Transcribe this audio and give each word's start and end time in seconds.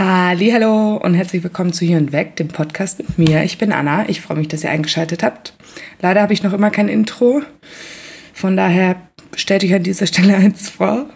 Hallo 0.00 0.94
und 0.94 1.14
herzlich 1.14 1.42
willkommen 1.42 1.72
zu 1.72 1.84
Hier 1.84 1.98
und 1.98 2.12
Weg, 2.12 2.36
dem 2.36 2.46
Podcast 2.46 2.98
mit 2.98 3.18
mir. 3.18 3.42
Ich 3.42 3.58
bin 3.58 3.72
Anna. 3.72 4.08
Ich 4.08 4.20
freue 4.20 4.36
mich, 4.36 4.46
dass 4.46 4.62
ihr 4.62 4.70
eingeschaltet 4.70 5.24
habt. 5.24 5.54
Leider 6.00 6.22
habe 6.22 6.32
ich 6.32 6.44
noch 6.44 6.52
immer 6.52 6.70
kein 6.70 6.86
Intro. 6.86 7.42
Von 8.32 8.56
daher 8.56 8.94
stellt 9.34 9.64
euch 9.64 9.74
an 9.74 9.82
dieser 9.82 10.06
Stelle 10.06 10.36
eins 10.36 10.70
vor. 10.70 11.06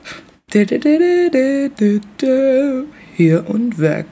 Hier 3.16 3.48
und 3.48 3.78
Weg. 3.78 4.06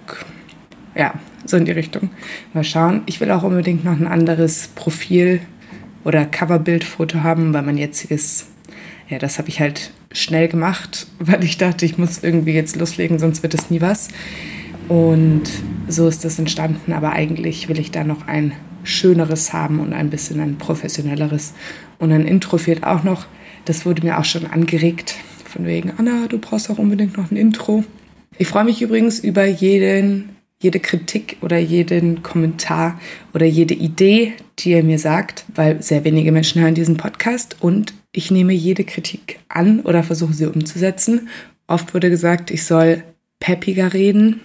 Ja, 0.94 1.14
so 1.44 1.56
in 1.56 1.64
die 1.64 1.72
Richtung. 1.72 2.10
Mal 2.54 2.62
schauen. 2.62 3.02
Ich 3.06 3.20
will 3.20 3.32
auch 3.32 3.42
unbedingt 3.42 3.84
noch 3.84 3.98
ein 3.98 4.06
anderes 4.06 4.68
Profil 4.76 5.40
oder 6.04 6.26
Coverbildfoto 6.26 7.24
haben, 7.24 7.52
weil 7.52 7.62
mein 7.62 7.76
jetziges, 7.76 8.46
ja, 9.08 9.18
das 9.18 9.38
habe 9.38 9.48
ich 9.48 9.58
halt 9.58 9.90
schnell 10.12 10.46
gemacht, 10.46 11.08
weil 11.18 11.42
ich 11.42 11.58
dachte, 11.58 11.84
ich 11.84 11.98
muss 11.98 12.22
irgendwie 12.22 12.52
jetzt 12.52 12.76
loslegen, 12.76 13.18
sonst 13.18 13.42
wird 13.42 13.54
es 13.54 13.68
nie 13.68 13.80
was. 13.80 14.10
Und 14.90 15.44
so 15.86 16.08
ist 16.08 16.24
das 16.24 16.40
entstanden, 16.40 16.92
aber 16.92 17.12
eigentlich 17.12 17.68
will 17.68 17.78
ich 17.78 17.92
da 17.92 18.02
noch 18.02 18.26
ein 18.26 18.54
schöneres 18.82 19.52
haben 19.52 19.78
und 19.78 19.92
ein 19.92 20.10
bisschen 20.10 20.40
ein 20.40 20.58
professionelleres. 20.58 21.54
Und 22.00 22.10
ein 22.10 22.26
Intro 22.26 22.58
fehlt 22.58 22.82
auch 22.82 23.04
noch. 23.04 23.26
Das 23.66 23.86
wurde 23.86 24.04
mir 24.04 24.18
auch 24.18 24.24
schon 24.24 24.46
angeregt. 24.46 25.14
Von 25.44 25.64
wegen, 25.64 25.92
Anna, 25.96 26.26
du 26.26 26.38
brauchst 26.38 26.70
auch 26.70 26.78
unbedingt 26.78 27.16
noch 27.16 27.30
ein 27.30 27.36
Intro. 27.36 27.84
Ich 28.36 28.48
freue 28.48 28.64
mich 28.64 28.82
übrigens 28.82 29.20
über 29.20 29.46
jeden 29.46 30.30
jede 30.60 30.80
Kritik 30.80 31.36
oder 31.40 31.56
jeden 31.56 32.24
Kommentar 32.24 33.00
oder 33.32 33.46
jede 33.46 33.74
Idee, 33.74 34.32
die 34.58 34.72
ihr 34.72 34.82
mir 34.82 34.98
sagt, 34.98 35.44
weil 35.54 35.80
sehr 35.82 36.02
wenige 36.02 36.32
Menschen 36.32 36.60
hören 36.60 36.74
diesen 36.74 36.96
Podcast 36.96 37.56
und 37.60 37.94
ich 38.10 38.32
nehme 38.32 38.52
jede 38.54 38.82
Kritik 38.82 39.38
an 39.48 39.80
oder 39.80 40.02
versuche 40.02 40.34
sie 40.34 40.46
umzusetzen. 40.46 41.28
Oft 41.68 41.94
wurde 41.94 42.10
gesagt, 42.10 42.50
ich 42.50 42.64
soll 42.64 43.04
peppiger 43.38 43.94
reden 43.94 44.40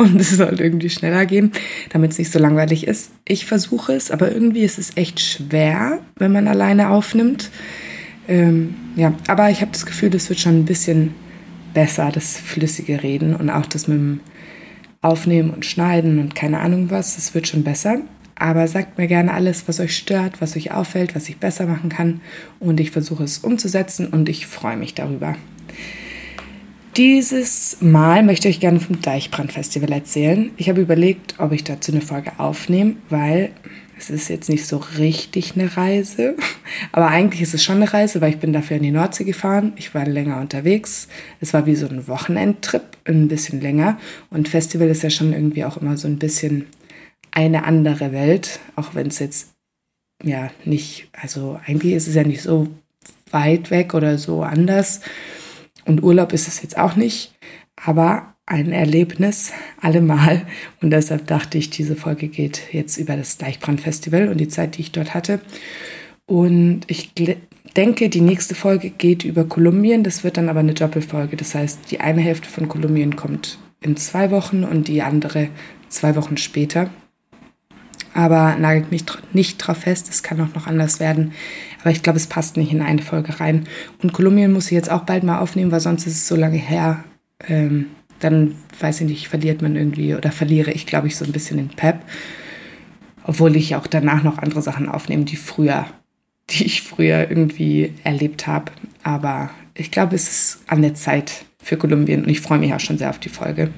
und 0.00 0.20
es 0.20 0.30
soll 0.30 0.60
irgendwie 0.60 0.90
schneller 0.90 1.26
gehen, 1.26 1.52
damit 1.90 2.12
es 2.12 2.18
nicht 2.18 2.32
so 2.32 2.38
langweilig 2.38 2.86
ist. 2.86 3.12
Ich 3.26 3.46
versuche 3.46 3.92
es, 3.92 4.10
aber 4.10 4.32
irgendwie 4.32 4.62
ist 4.62 4.78
es 4.78 4.96
echt 4.96 5.20
schwer, 5.20 5.98
wenn 6.16 6.32
man 6.32 6.48
alleine 6.48 6.90
aufnimmt. 6.90 7.50
Ähm, 8.28 8.74
ja, 8.96 9.14
aber 9.28 9.50
ich 9.50 9.60
habe 9.60 9.72
das 9.72 9.86
Gefühl, 9.86 10.10
das 10.10 10.28
wird 10.28 10.40
schon 10.40 10.60
ein 10.60 10.64
bisschen 10.64 11.14
besser, 11.74 12.10
das 12.12 12.36
flüssige 12.36 13.02
Reden 13.02 13.34
und 13.36 13.50
auch 13.50 13.66
das 13.66 13.88
mit 13.88 13.98
dem 13.98 14.20
Aufnehmen 15.02 15.50
und 15.50 15.64
Schneiden 15.64 16.18
und 16.18 16.34
keine 16.34 16.60
Ahnung 16.60 16.90
was. 16.90 17.16
Es 17.16 17.34
wird 17.34 17.48
schon 17.48 17.64
besser. 17.64 18.00
Aber 18.34 18.66
sagt 18.68 18.96
mir 18.96 19.06
gerne 19.06 19.34
alles, 19.34 19.68
was 19.68 19.80
euch 19.80 19.94
stört, 19.94 20.40
was 20.40 20.56
euch 20.56 20.72
auffällt, 20.72 21.14
was 21.14 21.28
ich 21.28 21.36
besser 21.36 21.66
machen 21.66 21.90
kann. 21.90 22.22
Und 22.58 22.80
ich 22.80 22.90
versuche 22.90 23.24
es 23.24 23.38
umzusetzen 23.38 24.06
und 24.06 24.30
ich 24.30 24.46
freue 24.46 24.78
mich 24.78 24.94
darüber. 24.94 25.36
Dieses 26.96 27.76
Mal 27.80 28.24
möchte 28.24 28.48
ich 28.48 28.58
gerne 28.58 28.80
vom 28.80 29.00
Deichbrandfestival 29.00 29.92
erzählen. 29.92 30.50
Ich 30.56 30.68
habe 30.68 30.80
überlegt, 30.80 31.36
ob 31.38 31.52
ich 31.52 31.62
dazu 31.62 31.92
eine 31.92 32.00
Folge 32.00 32.32
aufnehme, 32.38 32.96
weil 33.08 33.52
es 33.96 34.10
ist 34.10 34.28
jetzt 34.28 34.48
nicht 34.48 34.66
so 34.66 34.78
richtig 34.98 35.54
eine 35.54 35.76
Reise, 35.76 36.34
aber 36.92 37.06
eigentlich 37.08 37.42
ist 37.42 37.54
es 37.54 37.62
schon 37.62 37.76
eine 37.76 37.92
Reise, 37.92 38.20
weil 38.20 38.30
ich 38.30 38.38
bin 38.38 38.52
dafür 38.52 38.78
in 38.78 38.82
die 38.82 38.90
Nordsee 38.90 39.22
gefahren. 39.22 39.72
Ich 39.76 39.94
war 39.94 40.04
länger 40.04 40.40
unterwegs. 40.40 41.06
Es 41.40 41.54
war 41.54 41.64
wie 41.64 41.76
so 41.76 41.86
ein 41.86 42.08
Wochenendtrip, 42.08 42.82
ein 43.04 43.28
bisschen 43.28 43.60
länger. 43.60 43.98
Und 44.30 44.48
Festival 44.48 44.88
ist 44.88 45.04
ja 45.04 45.10
schon 45.10 45.32
irgendwie 45.32 45.64
auch 45.64 45.76
immer 45.76 45.96
so 45.96 46.08
ein 46.08 46.18
bisschen 46.18 46.66
eine 47.30 47.64
andere 47.64 48.10
Welt, 48.10 48.58
auch 48.74 48.96
wenn 48.96 49.06
es 49.06 49.20
jetzt 49.20 49.50
ja 50.24 50.50
nicht, 50.64 51.08
also 51.12 51.60
eigentlich 51.64 51.92
ist 51.92 52.08
es 52.08 52.16
ja 52.16 52.24
nicht 52.24 52.42
so 52.42 52.66
weit 53.30 53.70
weg 53.70 53.94
oder 53.94 54.18
so 54.18 54.42
anders. 54.42 55.02
Und 55.84 56.02
Urlaub 56.02 56.32
ist 56.32 56.48
es 56.48 56.62
jetzt 56.62 56.78
auch 56.78 56.96
nicht. 56.96 57.34
Aber 57.76 58.34
ein 58.46 58.72
Erlebnis 58.72 59.52
allemal. 59.80 60.46
Und 60.82 60.90
deshalb 60.90 61.26
dachte 61.28 61.56
ich, 61.56 61.70
diese 61.70 61.94
Folge 61.94 62.28
geht 62.28 62.62
jetzt 62.72 62.98
über 62.98 63.16
das 63.16 63.38
Deichbrandfestival 63.38 64.28
und 64.28 64.38
die 64.38 64.48
Zeit, 64.48 64.76
die 64.76 64.82
ich 64.82 64.92
dort 64.92 65.14
hatte. 65.14 65.40
Und 66.26 66.82
ich 66.88 67.12
denke, 67.76 68.08
die 68.08 68.20
nächste 68.20 68.54
Folge 68.54 68.90
geht 68.90 69.24
über 69.24 69.44
Kolumbien. 69.44 70.02
Das 70.02 70.24
wird 70.24 70.36
dann 70.36 70.48
aber 70.48 70.60
eine 70.60 70.74
Doppelfolge. 70.74 71.36
Das 71.36 71.54
heißt, 71.54 71.90
die 71.90 72.00
eine 72.00 72.20
Hälfte 72.20 72.48
von 72.48 72.68
Kolumbien 72.68 73.16
kommt 73.16 73.58
in 73.80 73.96
zwei 73.96 74.30
Wochen 74.30 74.64
und 74.64 74.88
die 74.88 75.02
andere 75.02 75.48
zwei 75.88 76.16
Wochen 76.16 76.36
später. 76.36 76.90
Aber 78.12 78.56
nagelt 78.56 78.90
mich 78.90 79.04
nicht 79.32 79.58
drauf 79.58 79.78
fest, 79.78 80.08
es 80.10 80.22
kann 80.22 80.40
auch 80.40 80.54
noch 80.54 80.66
anders 80.66 80.98
werden. 80.98 81.32
Aber 81.80 81.90
ich 81.90 82.02
glaube, 82.02 82.18
es 82.18 82.26
passt 82.26 82.56
nicht 82.56 82.72
in 82.72 82.82
eine 82.82 83.02
Folge 83.02 83.40
rein. 83.40 83.66
Und 84.02 84.12
Kolumbien 84.12 84.52
muss 84.52 84.66
ich 84.66 84.72
jetzt 84.72 84.90
auch 84.90 85.04
bald 85.04 85.24
mal 85.24 85.38
aufnehmen, 85.38 85.72
weil 85.72 85.80
sonst 85.80 86.06
ist 86.06 86.14
es 86.14 86.28
so 86.28 86.36
lange 86.36 86.58
her. 86.58 87.04
Ähm, 87.48 87.86
dann 88.20 88.54
weiß 88.78 89.00
ich 89.00 89.08
nicht, 89.08 89.28
verliert 89.28 89.62
man 89.62 89.76
irgendwie 89.76 90.14
oder 90.14 90.30
verliere 90.30 90.70
ich, 90.72 90.86
glaube 90.86 91.06
ich, 91.06 91.16
so 91.16 91.24
ein 91.24 91.32
bisschen 91.32 91.56
den 91.56 91.68
Pep. 91.68 92.00
Obwohl 93.24 93.56
ich 93.56 93.76
auch 93.76 93.86
danach 93.86 94.22
noch 94.22 94.38
andere 94.38 94.62
Sachen 94.62 94.88
aufnehme, 94.88 95.24
die 95.24 95.36
früher, 95.36 95.86
die 96.50 96.64
ich 96.64 96.82
früher 96.82 97.30
irgendwie 97.30 97.94
erlebt 98.04 98.46
habe. 98.46 98.72
Aber 99.02 99.50
ich 99.74 99.90
glaube, 99.90 100.16
es 100.16 100.28
ist 100.28 100.58
an 100.66 100.82
der 100.82 100.94
Zeit 100.94 101.44
für 101.62 101.76
Kolumbien 101.76 102.24
und 102.24 102.30
ich 102.30 102.40
freue 102.40 102.58
mich 102.58 102.74
auch 102.74 102.80
schon 102.80 102.98
sehr 102.98 103.10
auf 103.10 103.18
die 103.18 103.28
Folge. 103.28 103.70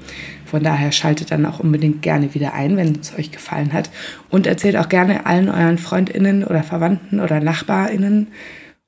Von 0.53 0.63
daher 0.63 0.93
schaltet 0.93 1.31
dann 1.31 1.47
auch 1.47 1.61
unbedingt 1.61 2.03
gerne 2.03 2.35
wieder 2.35 2.53
ein, 2.53 2.77
wenn 2.77 2.99
es 3.01 3.19
euch 3.19 3.33
gefallen 3.33 3.73
hat. 3.73 3.89
Und 4.29 4.47
erzählt 4.47 4.77
auch 4.77 4.91
gerne 4.91 5.25
allen 5.25 5.49
euren 5.49 5.79
FreundInnen 5.79 6.45
oder 6.45 6.63
Verwandten 6.63 7.21
oder 7.21 7.41
NachbarInnen 7.41 8.27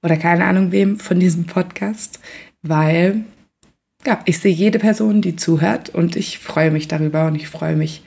oder 0.02 0.18
keine 0.18 0.44
Ahnung 0.44 0.72
wem 0.72 0.98
von 0.98 1.18
diesem 1.18 1.46
Podcast, 1.46 2.20
weil 2.60 3.24
ja, 4.06 4.20
ich 4.26 4.40
sehe 4.40 4.52
jede 4.52 4.78
Person, 4.78 5.22
die 5.22 5.36
zuhört 5.36 5.88
und 5.88 6.16
ich 6.16 6.38
freue 6.38 6.70
mich 6.70 6.86
darüber 6.86 7.28
und 7.28 7.34
ich 7.34 7.48
freue 7.48 7.76
mich, 7.76 8.02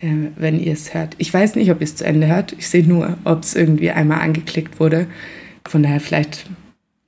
äh, 0.00 0.08
wenn 0.34 0.58
ihr 0.58 0.72
es 0.72 0.92
hört. 0.92 1.14
Ich 1.18 1.32
weiß 1.32 1.54
nicht, 1.54 1.70
ob 1.70 1.80
ihr 1.80 1.84
es 1.84 1.94
zu 1.94 2.04
Ende 2.04 2.26
hört. 2.26 2.54
Ich 2.58 2.66
sehe 2.66 2.84
nur, 2.84 3.18
ob 3.22 3.44
es 3.44 3.54
irgendwie 3.54 3.92
einmal 3.92 4.18
angeklickt 4.18 4.80
wurde. 4.80 5.06
Von 5.64 5.84
daher 5.84 6.00
vielleicht, 6.00 6.50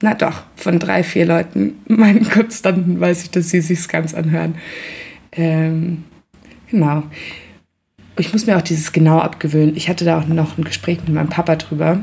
na 0.00 0.14
doch, 0.14 0.44
von 0.54 0.78
drei, 0.78 1.02
vier 1.02 1.26
Leuten, 1.26 1.72
meinen 1.88 2.30
Konstanten, 2.30 3.00
weiß 3.00 3.24
ich, 3.24 3.30
dass 3.32 3.50
sie 3.50 3.60
sich 3.60 3.88
ganz 3.88 4.14
anhören. 4.14 4.54
Ähm, 5.32 6.04
genau. 6.70 7.04
Ich 8.18 8.32
muss 8.32 8.46
mir 8.46 8.56
auch 8.56 8.62
dieses 8.62 8.92
genau 8.92 9.18
abgewöhnen. 9.18 9.76
Ich 9.76 9.88
hatte 9.88 10.04
da 10.04 10.18
auch 10.18 10.26
noch 10.26 10.58
ein 10.58 10.64
Gespräch 10.64 10.98
mit 10.98 11.14
meinem 11.14 11.28
Papa 11.28 11.56
drüber, 11.56 12.02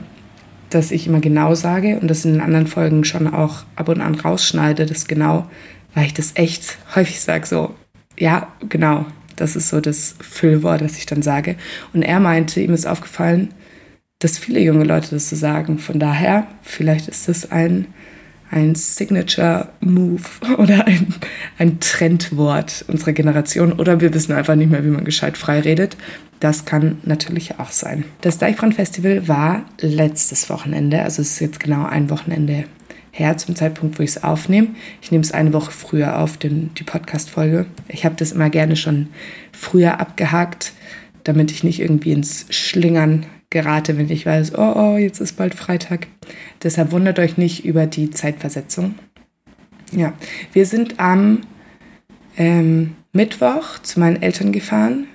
dass 0.70 0.92
ich 0.92 1.08
immer 1.08 1.20
genau 1.20 1.56
sage 1.56 2.00
und 2.00 2.08
das 2.08 2.26
in 2.26 2.34
den 2.34 2.42
anderen 2.42 2.68
Folgen 2.68 3.04
schon 3.04 3.32
auch 3.32 3.64
ab 3.76 3.90
und 3.90 4.02
an 4.02 4.16
rausschneide, 4.16 4.86
das 4.86 5.08
genau 5.08 5.48
weil 5.94 6.06
ich 6.06 6.14
das 6.14 6.32
echt 6.36 6.78
häufig 6.96 7.20
sage, 7.20 7.46
so, 7.46 7.76
ja, 8.18 8.48
genau, 8.68 9.06
das 9.36 9.56
ist 9.56 9.70
so 9.70 9.80
das 9.80 10.16
Füllwort, 10.20 10.82
das 10.82 10.98
ich 10.98 11.06
dann 11.06 11.22
sage. 11.22 11.56
Und 11.94 12.04
er 12.04 12.20
meinte, 12.20 12.62
ihm 12.62 12.74
ist 12.74 12.86
aufgefallen, 12.86 13.54
dass 14.20 14.38
viele 14.38 14.60
junge 14.60 14.84
Leute 14.84 15.12
das 15.12 15.30
so 15.30 15.36
sagen. 15.36 15.80
Von 15.80 16.00
daher, 16.00 16.48
vielleicht 16.62 17.08
ist 17.08 17.28
das 17.28 17.52
ein, 17.52 17.88
ein 18.52 18.76
Signature-Move 18.76 20.22
oder 20.58 20.88
ein, 20.88 21.14
ein 21.58 21.80
Trendwort 21.80 22.86
unserer 22.88 23.14
Generation. 23.14 23.74
Oder 23.74 24.02
wir 24.02 24.14
wissen 24.14 24.34
einfach 24.34 24.56
nicht 24.56 24.72
mehr, 24.72 24.84
wie 24.84 24.90
man 24.90 25.06
gescheit 25.06 25.38
frei 25.38 25.60
redet. 25.60 25.98
Das 26.40 26.66
kann 26.66 26.98
natürlich 27.04 27.60
auch 27.60 27.72
sein. 27.72 28.06
Das 28.22 28.38
Deichbrand-Festival 28.38 29.28
war 29.28 29.66
letztes 29.82 30.50
Wochenende, 30.50 31.02
also 31.02 31.22
es 31.22 31.34
ist 31.34 31.40
jetzt 31.42 31.60
genau 31.60 31.86
ein 31.86 32.10
Wochenende 32.10 32.64
her 33.12 33.36
zum 33.38 33.56
Zeitpunkt, 33.56 34.00
wo 34.00 34.04
ich 34.04 34.12
es 34.12 34.24
aufnehme. 34.24 34.70
Ich 35.02 35.12
nehme 35.12 35.24
es 35.24 35.34
eine 35.34 35.52
Woche 35.52 35.72
früher 35.72 36.20
auf, 36.20 36.38
den, 36.38 36.74
die 36.76 36.84
Podcast-Folge. 36.84 37.66
Ich 37.90 38.06
habe 38.06 38.16
das 38.16 38.32
immer 38.32 38.50
gerne 38.50 38.78
schon 38.78 39.08
früher 39.52 40.00
abgehakt, 40.00 40.74
damit 41.26 41.52
ich 41.52 41.64
nicht 41.64 41.82
irgendwie 41.82 42.14
ins 42.14 42.46
Schlingern 42.50 43.26
gerate, 43.50 43.98
wenn 43.98 44.10
ich 44.10 44.26
weiß, 44.26 44.58
oh, 44.58 44.74
oh, 44.76 44.98
jetzt 44.98 45.20
ist 45.20 45.38
bald 45.38 45.56
Freitag. 45.56 46.08
Deshalb 46.64 46.92
wundert 46.92 47.20
euch 47.20 47.38
nicht 47.38 47.66
über 47.66 47.88
die 47.88 48.12
Zeitversetzung. 48.12 48.96
Ja, 49.92 50.14
wir 50.54 50.66
sind 50.66 51.00
am 51.00 51.42
ähm, 52.38 52.96
Mittwoch 53.12 53.80
zu 53.82 54.00
meinen 54.00 54.22
Eltern 54.22 54.52
gefahren 54.52 55.08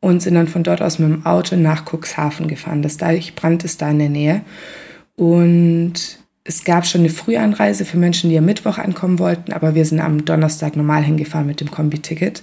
und 0.00 0.22
sind 0.22 0.34
dann 0.34 0.48
von 0.48 0.62
dort 0.62 0.82
aus 0.82 0.98
mit 0.98 1.10
dem 1.10 1.26
Auto 1.26 1.56
nach 1.56 1.84
Cuxhaven 1.84 2.46
gefahren. 2.46 2.82
Das 2.82 2.96
Deichbrand 2.96 3.64
ist 3.64 3.82
da 3.82 3.90
in 3.90 3.98
der 3.98 4.08
Nähe. 4.10 4.42
Und 5.16 6.18
es 6.44 6.64
gab 6.64 6.86
schon 6.86 7.00
eine 7.00 7.10
Frühanreise 7.10 7.84
für 7.84 7.96
Menschen, 7.96 8.28
die 8.28 8.36
am 8.36 8.44
Mittwoch 8.44 8.78
ankommen 8.78 9.18
wollten, 9.18 9.52
aber 9.52 9.74
wir 9.74 9.84
sind 9.84 10.00
am 10.00 10.24
Donnerstag 10.24 10.76
normal 10.76 11.02
hingefahren 11.02 11.46
mit 11.46 11.60
dem 11.60 11.70
Kombi-Ticket. 11.70 12.42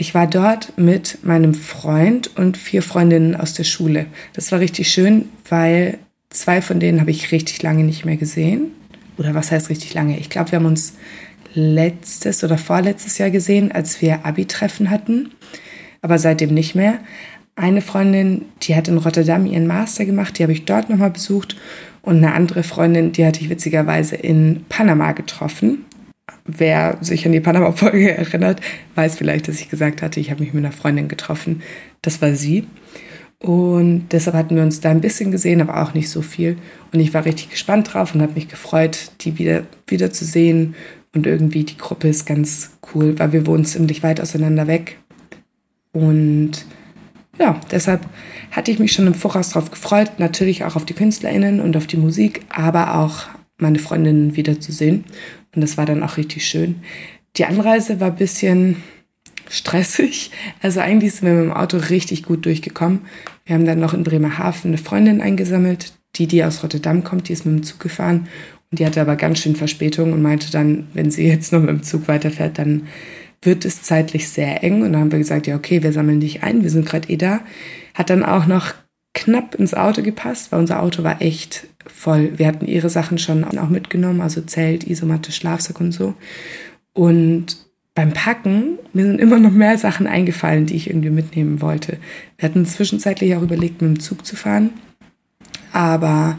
Ich 0.00 0.14
war 0.14 0.26
dort 0.26 0.78
mit 0.78 1.18
meinem 1.24 1.52
Freund 1.52 2.34
und 2.38 2.56
vier 2.56 2.82
Freundinnen 2.82 3.36
aus 3.36 3.52
der 3.52 3.64
Schule. 3.64 4.06
Das 4.32 4.50
war 4.50 4.58
richtig 4.58 4.90
schön, 4.90 5.28
weil 5.46 5.98
zwei 6.30 6.62
von 6.62 6.80
denen 6.80 7.02
habe 7.02 7.10
ich 7.10 7.32
richtig 7.32 7.62
lange 7.62 7.84
nicht 7.84 8.06
mehr 8.06 8.16
gesehen. 8.16 8.70
Oder 9.18 9.34
was 9.34 9.52
heißt 9.52 9.68
richtig 9.68 9.92
lange? 9.92 10.18
Ich 10.18 10.30
glaube, 10.30 10.52
wir 10.52 10.58
haben 10.58 10.64
uns 10.64 10.94
letztes 11.52 12.42
oder 12.42 12.56
vorletztes 12.56 13.18
Jahr 13.18 13.28
gesehen, 13.28 13.72
als 13.72 14.00
wir 14.00 14.24
Abi-Treffen 14.24 14.88
hatten, 14.88 15.32
aber 16.00 16.18
seitdem 16.18 16.54
nicht 16.54 16.74
mehr. 16.74 17.00
Eine 17.54 17.82
Freundin, 17.82 18.46
die 18.62 18.76
hat 18.76 18.88
in 18.88 18.96
Rotterdam 18.96 19.44
ihren 19.44 19.66
Master 19.66 20.06
gemacht, 20.06 20.38
die 20.38 20.44
habe 20.44 20.54
ich 20.54 20.64
dort 20.64 20.88
nochmal 20.88 21.10
besucht 21.10 21.56
und 22.00 22.16
eine 22.16 22.32
andere 22.32 22.62
Freundin, 22.62 23.12
die 23.12 23.26
hatte 23.26 23.42
ich 23.42 23.50
witzigerweise 23.50 24.16
in 24.16 24.64
Panama 24.70 25.12
getroffen. 25.12 25.84
Wer 26.44 26.98
sich 27.00 27.26
an 27.26 27.32
die 27.32 27.40
Panama-Folge 27.40 28.10
erinnert, 28.16 28.60
weiß 28.94 29.16
vielleicht, 29.16 29.48
dass 29.48 29.60
ich 29.60 29.68
gesagt 29.68 30.02
hatte, 30.02 30.20
ich 30.20 30.30
habe 30.30 30.42
mich 30.42 30.52
mit 30.52 30.64
einer 30.64 30.72
Freundin 30.72 31.08
getroffen. 31.08 31.62
Das 32.02 32.20
war 32.22 32.34
sie. 32.34 32.66
Und 33.42 34.08
deshalb 34.10 34.36
hatten 34.36 34.54
wir 34.54 34.62
uns 34.62 34.80
da 34.80 34.90
ein 34.90 35.00
bisschen 35.00 35.30
gesehen, 35.30 35.62
aber 35.62 35.82
auch 35.82 35.94
nicht 35.94 36.10
so 36.10 36.20
viel. 36.20 36.58
Und 36.92 37.00
ich 37.00 37.14
war 37.14 37.24
richtig 37.24 37.50
gespannt 37.50 37.92
drauf 37.92 38.14
und 38.14 38.20
habe 38.20 38.34
mich 38.34 38.48
gefreut, 38.48 39.12
die 39.22 39.38
wieder, 39.38 39.62
wieder 39.86 40.12
zu 40.12 40.26
sehen. 40.26 40.74
Und 41.14 41.26
irgendwie 41.26 41.64
die 41.64 41.78
Gruppe 41.78 42.08
ist 42.08 42.26
ganz 42.26 42.72
cool, 42.94 43.18
weil 43.18 43.32
wir 43.32 43.46
wohnen 43.46 43.64
ziemlich 43.64 44.02
weit 44.02 44.20
auseinander 44.20 44.66
weg. 44.66 44.98
Und 45.92 46.66
ja, 47.38 47.58
deshalb 47.70 48.06
hatte 48.50 48.70
ich 48.70 48.78
mich 48.78 48.92
schon 48.92 49.06
im 49.06 49.14
Voraus 49.14 49.50
darauf 49.50 49.70
gefreut, 49.70 50.12
natürlich 50.18 50.64
auch 50.64 50.76
auf 50.76 50.84
die 50.84 50.94
KünstlerInnen 50.94 51.60
und 51.60 51.76
auf 51.76 51.86
die 51.86 51.96
Musik, 51.96 52.42
aber 52.50 52.96
auch 52.96 53.24
meine 53.56 53.78
Freundinnen 53.78 54.36
wiederzusehen. 54.36 55.04
Und 55.54 55.62
das 55.62 55.76
war 55.76 55.86
dann 55.86 56.02
auch 56.02 56.16
richtig 56.16 56.46
schön. 56.46 56.76
Die 57.36 57.44
Anreise 57.44 58.00
war 58.00 58.08
ein 58.08 58.16
bisschen 58.16 58.76
stressig. 59.48 60.30
Also 60.62 60.80
eigentlich 60.80 61.14
sind 61.14 61.28
wir 61.28 61.34
mit 61.34 61.44
dem 61.44 61.52
Auto 61.52 61.76
richtig 61.76 62.22
gut 62.22 62.46
durchgekommen. 62.46 63.00
Wir 63.44 63.56
haben 63.56 63.66
dann 63.66 63.80
noch 63.80 63.94
in 63.94 64.04
Bremerhaven 64.04 64.70
eine 64.70 64.78
Freundin 64.78 65.20
eingesammelt, 65.20 65.92
die, 66.16 66.26
die 66.26 66.44
aus 66.44 66.62
Rotterdam 66.62 67.04
kommt, 67.04 67.28
die 67.28 67.32
ist 67.32 67.46
mit 67.46 67.56
dem 67.56 67.62
Zug 67.64 67.80
gefahren. 67.80 68.28
Und 68.70 68.78
die 68.78 68.86
hatte 68.86 69.00
aber 69.00 69.16
ganz 69.16 69.40
schön 69.40 69.56
Verspätung 69.56 70.12
und 70.12 70.22
meinte 70.22 70.50
dann, 70.52 70.86
wenn 70.94 71.10
sie 71.10 71.26
jetzt 71.26 71.52
noch 71.52 71.60
mit 71.60 71.70
dem 71.70 71.82
Zug 71.82 72.06
weiterfährt, 72.06 72.58
dann 72.58 72.86
wird 73.42 73.64
es 73.64 73.82
zeitlich 73.82 74.28
sehr 74.28 74.62
eng. 74.62 74.82
Und 74.82 74.92
dann 74.92 75.00
haben 75.00 75.12
wir 75.12 75.18
gesagt, 75.18 75.48
ja, 75.48 75.56
okay, 75.56 75.82
wir 75.82 75.92
sammeln 75.92 76.20
dich 76.20 76.42
ein, 76.44 76.62
wir 76.62 76.70
sind 76.70 76.86
gerade 76.86 77.08
eh 77.08 77.16
da. 77.16 77.40
Hat 77.94 78.10
dann 78.10 78.24
auch 78.24 78.46
noch 78.46 78.74
knapp 79.20 79.54
ins 79.54 79.74
Auto 79.74 80.02
gepasst, 80.02 80.50
weil 80.50 80.60
unser 80.60 80.82
Auto 80.82 81.02
war 81.02 81.20
echt 81.20 81.66
voll. 81.86 82.38
Wir 82.38 82.46
hatten 82.46 82.66
ihre 82.66 82.90
Sachen 82.90 83.18
schon 83.18 83.44
auch 83.44 83.68
mitgenommen, 83.68 84.20
also 84.20 84.40
Zelt, 84.40 84.84
Isomatte, 84.84 85.32
Schlafsack 85.32 85.80
und 85.80 85.92
so. 85.92 86.14
Und 86.92 87.56
beim 87.94 88.12
Packen, 88.12 88.78
mir 88.92 89.04
sind 89.04 89.20
immer 89.20 89.38
noch 89.38 89.50
mehr 89.50 89.76
Sachen 89.76 90.06
eingefallen, 90.06 90.66
die 90.66 90.76
ich 90.76 90.88
irgendwie 90.88 91.10
mitnehmen 91.10 91.60
wollte. 91.60 91.98
Wir 92.38 92.48
hatten 92.48 92.64
zwischenzeitlich 92.64 93.34
auch 93.36 93.42
überlegt, 93.42 93.82
mit 93.82 93.90
dem 93.90 94.00
Zug 94.00 94.24
zu 94.24 94.36
fahren. 94.36 94.70
Aber 95.72 96.38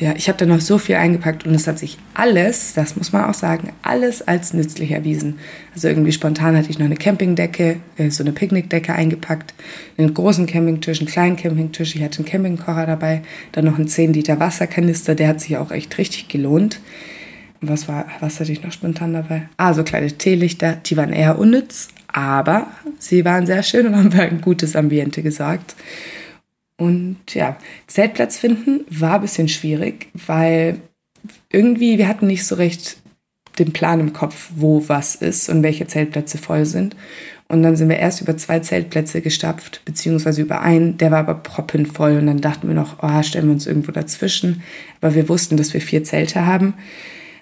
ja, 0.00 0.12
ich 0.16 0.28
habe 0.28 0.38
da 0.38 0.46
noch 0.46 0.60
so 0.60 0.78
viel 0.78 0.96
eingepackt 0.96 1.46
und 1.46 1.54
es 1.54 1.68
hat 1.68 1.78
sich 1.78 1.98
alles, 2.14 2.74
das 2.74 2.96
muss 2.96 3.12
man 3.12 3.24
auch 3.24 3.34
sagen, 3.34 3.72
alles 3.82 4.22
als 4.26 4.52
nützlich 4.52 4.90
erwiesen. 4.90 5.38
Also 5.72 5.86
irgendwie 5.86 6.10
spontan 6.10 6.56
hatte 6.56 6.68
ich 6.70 6.80
noch 6.80 6.86
eine 6.86 6.96
Campingdecke, 6.96 7.76
äh, 7.96 8.10
so 8.10 8.24
eine 8.24 8.32
Picknickdecke 8.32 8.92
eingepackt, 8.92 9.54
einen 9.96 10.12
großen 10.12 10.46
Campingtisch, 10.46 10.98
einen 10.98 11.08
kleinen 11.08 11.36
Campingtisch, 11.36 11.94
ich 11.94 12.02
hatte 12.02 12.18
einen 12.18 12.26
Campingkocher 12.26 12.86
dabei, 12.86 13.22
dann 13.52 13.66
noch 13.66 13.76
einen 13.76 13.86
10 13.86 14.12
Liter 14.12 14.40
Wasserkanister, 14.40 15.14
der 15.14 15.28
hat 15.28 15.40
sich 15.40 15.56
auch 15.56 15.70
echt 15.70 15.96
richtig 15.96 16.28
gelohnt. 16.28 16.80
Was 17.60 17.86
war, 17.86 18.06
was 18.20 18.40
hatte 18.40 18.52
ich 18.52 18.62
noch 18.62 18.72
spontan 18.72 19.12
dabei? 19.12 19.48
Ah, 19.56 19.74
so 19.74 19.84
kleine 19.84 20.08
Teelichter, 20.08 20.76
die 20.84 20.96
waren 20.96 21.12
eher 21.12 21.38
unnütz, 21.38 21.88
aber 22.08 22.66
sie 22.98 23.24
waren 23.24 23.46
sehr 23.46 23.62
schön 23.62 23.86
und 23.86 23.96
haben 23.96 24.12
für 24.12 24.22
ein 24.22 24.40
gutes 24.40 24.74
Ambiente 24.74 25.22
gesorgt. 25.22 25.76
Und 26.76 27.18
ja, 27.34 27.56
Zeltplatz 27.86 28.38
finden 28.38 28.84
war 28.90 29.14
ein 29.14 29.20
bisschen 29.20 29.48
schwierig, 29.48 30.08
weil 30.26 30.80
irgendwie 31.50 31.98
wir 31.98 32.08
hatten 32.08 32.26
nicht 32.26 32.44
so 32.46 32.56
recht 32.56 32.96
den 33.58 33.72
Plan 33.72 34.00
im 34.00 34.12
Kopf, 34.12 34.50
wo 34.56 34.88
was 34.88 35.14
ist 35.14 35.48
und 35.48 35.62
welche 35.62 35.86
Zeltplätze 35.86 36.38
voll 36.38 36.66
sind. 36.66 36.96
Und 37.48 37.62
dann 37.62 37.76
sind 37.76 37.88
wir 37.88 37.98
erst 37.98 38.20
über 38.20 38.36
zwei 38.36 38.60
Zeltplätze 38.60 39.20
gestapft, 39.20 39.82
beziehungsweise 39.84 40.42
über 40.42 40.62
einen, 40.62 40.96
der 40.96 41.10
war 41.10 41.18
aber 41.18 41.34
proppenvoll. 41.34 42.16
Und 42.18 42.26
dann 42.26 42.40
dachten 42.40 42.66
wir 42.66 42.74
noch, 42.74 42.96
oh, 43.02 43.22
stellen 43.22 43.46
wir 43.46 43.52
uns 43.52 43.66
irgendwo 43.66 43.92
dazwischen. 43.92 44.62
Aber 45.00 45.14
wir 45.14 45.28
wussten, 45.28 45.56
dass 45.56 45.74
wir 45.74 45.80
vier 45.80 46.04
Zelte 46.04 46.46
haben. 46.46 46.74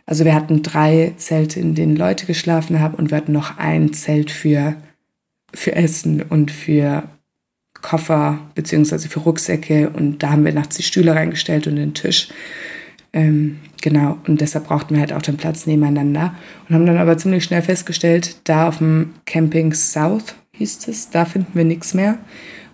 Also 0.05 0.25
wir 0.25 0.35
hatten 0.35 0.63
drei 0.63 1.15
Zelte, 1.17 1.61
in 1.61 1.75
denen 1.75 1.97
Leute 1.97 2.27
geschlafen 2.27 2.81
haben 2.81 2.95
und 2.95 3.11
wir 3.11 3.17
hatten 3.17 3.33
noch 3.33 3.59
ein 3.59 3.93
Zelt 3.93 4.31
für, 4.31 4.75
für 5.55 5.77
Essen 5.77 6.23
und 6.23 6.51
für 6.51 7.05
Koffer 7.83 8.39
beziehungsweise 8.55 9.09
für 9.09 9.21
Rucksäcke 9.21 9.91
und 9.91 10.23
da 10.23 10.31
haben 10.31 10.45
wir 10.45 10.53
nachts 10.53 10.77
die 10.77 10.83
Stühle 10.83 11.15
reingestellt 11.15 11.67
und 11.67 11.77
den 11.77 11.95
Tisch. 11.95 12.29
Ähm, 13.13 13.59
genau, 13.83 14.19
und 14.27 14.41
deshalb 14.41 14.67
brauchten 14.67 14.95
wir 14.95 15.01
halt 15.01 15.13
auch 15.13 15.21
den 15.21 15.37
Platz 15.37 15.67
nebeneinander 15.67 16.35
und 16.69 16.75
haben 16.75 16.87
dann 16.87 16.97
aber 16.97 17.19
ziemlich 17.19 17.45
schnell 17.45 17.63
festgestellt, 17.63 18.37
da 18.45 18.69
auf 18.69 18.79
dem 18.79 19.11
Camping 19.27 19.75
South 19.75 20.35
hieß 20.53 20.89
es, 20.89 21.11
da 21.11 21.25
finden 21.25 21.53
wir 21.55 21.65
nichts 21.65 21.93
mehr. 21.93 22.19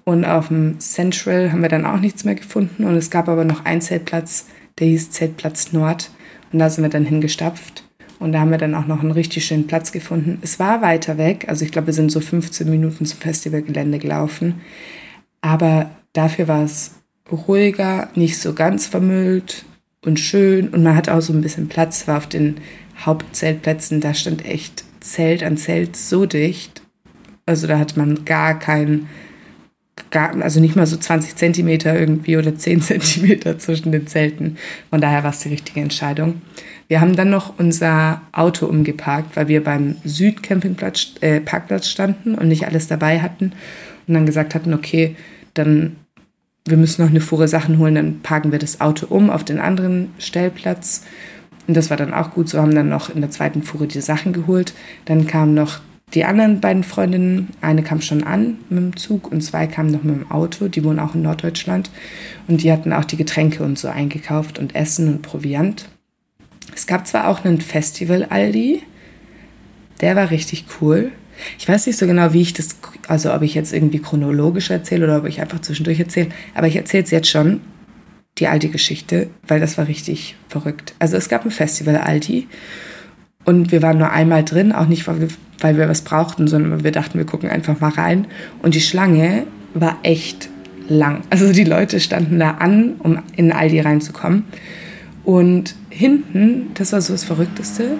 Und 0.04 0.24
auf 0.24 0.48
dem 0.48 0.80
Central 0.80 1.52
haben 1.52 1.60
wir 1.60 1.68
dann 1.68 1.84
auch 1.84 2.00
nichts 2.00 2.24
mehr 2.24 2.34
gefunden 2.34 2.84
und 2.84 2.94
es 2.94 3.10
gab 3.10 3.28
aber 3.28 3.44
noch 3.44 3.64
einen 3.64 3.80
Zeltplatz, 3.80 4.46
der 4.78 4.86
hieß 4.86 5.10
Zeltplatz 5.10 5.72
Nord 5.72 6.10
und 6.52 6.60
da 6.60 6.70
sind 6.70 6.84
wir 6.84 6.88
dann 6.88 7.04
hingestapft. 7.04 7.87
Und 8.18 8.32
da 8.32 8.40
haben 8.40 8.50
wir 8.50 8.58
dann 8.58 8.74
auch 8.74 8.86
noch 8.86 9.00
einen 9.00 9.12
richtig 9.12 9.44
schönen 9.44 9.66
Platz 9.66 9.92
gefunden. 9.92 10.38
Es 10.42 10.58
war 10.58 10.82
weiter 10.82 11.18
weg, 11.18 11.46
also 11.48 11.64
ich 11.64 11.70
glaube, 11.70 11.88
wir 11.88 11.94
sind 11.94 12.10
so 12.10 12.20
15 12.20 12.68
Minuten 12.68 13.06
zum 13.06 13.18
Festivalgelände 13.18 13.98
gelaufen. 13.98 14.60
Aber 15.40 15.90
dafür 16.12 16.48
war 16.48 16.64
es 16.64 16.94
ruhiger, 17.30 18.08
nicht 18.14 18.38
so 18.38 18.54
ganz 18.54 18.86
vermüllt 18.86 19.64
und 20.04 20.18
schön. 20.18 20.68
Und 20.68 20.82
man 20.82 20.96
hat 20.96 21.08
auch 21.08 21.20
so 21.20 21.32
ein 21.32 21.40
bisschen 21.40 21.68
Platz, 21.68 22.08
war 22.08 22.18
auf 22.18 22.26
den 22.26 22.56
Hauptzeltplätzen, 22.98 24.00
da 24.00 24.14
stand 24.14 24.44
echt 24.44 24.84
Zelt 25.00 25.42
an 25.44 25.56
Zelt 25.56 25.96
so 25.96 26.26
dicht. 26.26 26.82
Also 27.46 27.66
da 27.66 27.78
hat 27.78 27.96
man 27.96 28.24
gar 28.24 28.58
keinen, 28.58 29.08
gar, 30.10 30.34
also 30.42 30.60
nicht 30.60 30.76
mal 30.76 30.86
so 30.86 30.96
20 30.96 31.36
Zentimeter 31.36 31.98
irgendwie 31.98 32.36
oder 32.36 32.54
10 32.56 32.82
Zentimeter 32.82 33.58
zwischen 33.58 33.92
den 33.92 34.06
Zelten. 34.06 34.58
Von 34.90 35.00
daher 35.00 35.22
war 35.22 35.30
es 35.30 35.40
die 35.40 35.50
richtige 35.50 35.80
Entscheidung. 35.80 36.42
Wir 36.88 37.00
haben 37.00 37.16
dann 37.16 37.30
noch 37.30 37.58
unser 37.58 38.22
Auto 38.32 38.66
umgeparkt, 38.66 39.36
weil 39.36 39.48
wir 39.48 39.62
beim 39.62 39.96
Südcampingplatz 40.04 41.14
äh, 41.20 41.40
Parkplatz 41.40 41.88
standen 41.88 42.34
und 42.34 42.48
nicht 42.48 42.66
alles 42.66 42.88
dabei 42.88 43.20
hatten 43.20 43.52
und 44.06 44.14
dann 44.14 44.26
gesagt 44.26 44.54
hatten, 44.54 44.72
okay, 44.72 45.14
dann 45.52 45.96
wir 46.68 46.76
müssen 46.76 47.02
noch 47.02 47.10
eine 47.10 47.20
Fuhre 47.20 47.48
Sachen 47.48 47.78
holen, 47.78 47.94
dann 47.94 48.20
parken 48.20 48.52
wir 48.52 48.58
das 48.58 48.80
Auto 48.80 49.06
um 49.08 49.30
auf 49.30 49.44
den 49.44 49.58
anderen 49.58 50.12
Stellplatz. 50.18 51.04
Und 51.66 51.76
das 51.76 51.90
war 51.90 51.96
dann 51.96 52.14
auch 52.14 52.32
gut. 52.32 52.48
So 52.48 52.60
haben 52.60 52.74
dann 52.74 52.88
noch 52.88 53.10
in 53.10 53.20
der 53.20 53.30
zweiten 53.30 53.62
Fuhre 53.62 53.86
die 53.86 54.00
Sachen 54.00 54.32
geholt. 54.32 54.74
Dann 55.04 55.26
kamen 55.26 55.54
noch 55.54 55.80
die 56.14 56.24
anderen 56.24 56.60
beiden 56.60 56.84
Freundinnen. 56.84 57.48
Eine 57.60 57.82
kam 57.82 58.00
schon 58.00 58.22
an 58.22 58.58
mit 58.70 58.78
dem 58.78 58.96
Zug 58.96 59.30
und 59.30 59.42
zwei 59.42 59.66
kamen 59.66 59.90
noch 59.90 60.02
mit 60.02 60.14
dem 60.14 60.30
Auto. 60.30 60.68
Die 60.68 60.84
wohnen 60.84 60.98
auch 60.98 61.14
in 61.14 61.22
Norddeutschland. 61.22 61.90
Und 62.46 62.62
die 62.62 62.72
hatten 62.72 62.92
auch 62.92 63.04
die 63.04 63.16
Getränke 63.16 63.62
und 63.62 63.78
so 63.78 63.88
eingekauft 63.88 64.58
und 64.58 64.74
Essen 64.74 65.08
und 65.08 65.22
Proviant. 65.22 65.88
Es 66.78 66.86
gab 66.86 67.08
zwar 67.08 67.26
auch 67.26 67.44
einen 67.44 67.60
Festival-Aldi. 67.60 68.84
Der 70.00 70.14
war 70.14 70.30
richtig 70.30 70.64
cool. 70.80 71.10
Ich 71.58 71.68
weiß 71.68 71.88
nicht 71.88 71.98
so 71.98 72.06
genau, 72.06 72.32
wie 72.32 72.40
ich 72.40 72.52
das, 72.52 72.76
also 73.08 73.34
ob 73.34 73.42
ich 73.42 73.56
jetzt 73.56 73.72
irgendwie 73.72 73.98
chronologisch 73.98 74.70
erzähle 74.70 75.06
oder 75.06 75.18
ob 75.18 75.26
ich 75.26 75.40
einfach 75.40 75.60
zwischendurch 75.60 75.98
erzähle, 75.98 76.28
aber 76.54 76.68
ich 76.68 76.76
erzähle 76.76 77.02
es 77.02 77.10
jetzt 77.10 77.28
schon, 77.28 77.62
die 78.38 78.46
alte 78.46 78.68
Geschichte, 78.68 79.28
weil 79.48 79.58
das 79.58 79.76
war 79.76 79.88
richtig 79.88 80.36
verrückt. 80.48 80.94
Also 81.00 81.16
es 81.16 81.28
gab 81.28 81.44
ein 81.44 81.50
Festival 81.50 81.96
Aldi 81.96 82.46
und 83.44 83.72
wir 83.72 83.82
waren 83.82 83.98
nur 83.98 84.12
einmal 84.12 84.44
drin, 84.44 84.70
auch 84.70 84.86
nicht, 84.86 85.08
weil 85.08 85.20
wir, 85.20 85.28
weil 85.58 85.76
wir 85.76 85.88
was 85.88 86.02
brauchten, 86.02 86.46
sondern 86.46 86.84
wir 86.84 86.92
dachten, 86.92 87.18
wir 87.18 87.26
gucken 87.26 87.50
einfach 87.50 87.80
mal 87.80 87.90
rein. 87.90 88.28
Und 88.62 88.76
die 88.76 88.80
Schlange 88.80 89.48
war 89.74 89.98
echt 90.04 90.48
lang. 90.88 91.22
Also 91.28 91.52
die 91.52 91.64
Leute 91.64 91.98
standen 91.98 92.38
da 92.38 92.52
an, 92.52 92.94
um 93.00 93.18
in 93.34 93.50
Aldi 93.50 93.80
reinzukommen. 93.80 94.44
Und 95.28 95.74
hinten, 95.90 96.70
das 96.72 96.92
war 96.92 97.02
so 97.02 97.12
das 97.12 97.22
Verrückteste, 97.22 97.98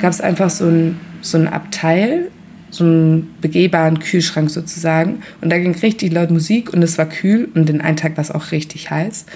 gab 0.00 0.12
es 0.12 0.22
einfach 0.22 0.48
so 0.48 0.64
ein, 0.64 0.98
so 1.20 1.36
ein 1.36 1.46
Abteil 1.46 2.30
so 2.70 2.84
einen 2.84 3.34
begehbaren 3.42 3.98
Kühlschrank 3.98 4.48
sozusagen. 4.48 5.22
Und 5.42 5.50
da 5.50 5.58
ging 5.58 5.74
richtig 5.74 6.10
laut 6.10 6.30
Musik 6.30 6.72
und 6.72 6.82
es 6.82 6.96
war 6.96 7.06
kühl 7.06 7.50
und 7.54 7.68
den 7.68 7.82
einen 7.82 7.98
Tag 7.98 8.16
war 8.16 8.22
es 8.22 8.30
auch 8.30 8.50
richtig 8.50 8.90
heiß. 8.90 9.26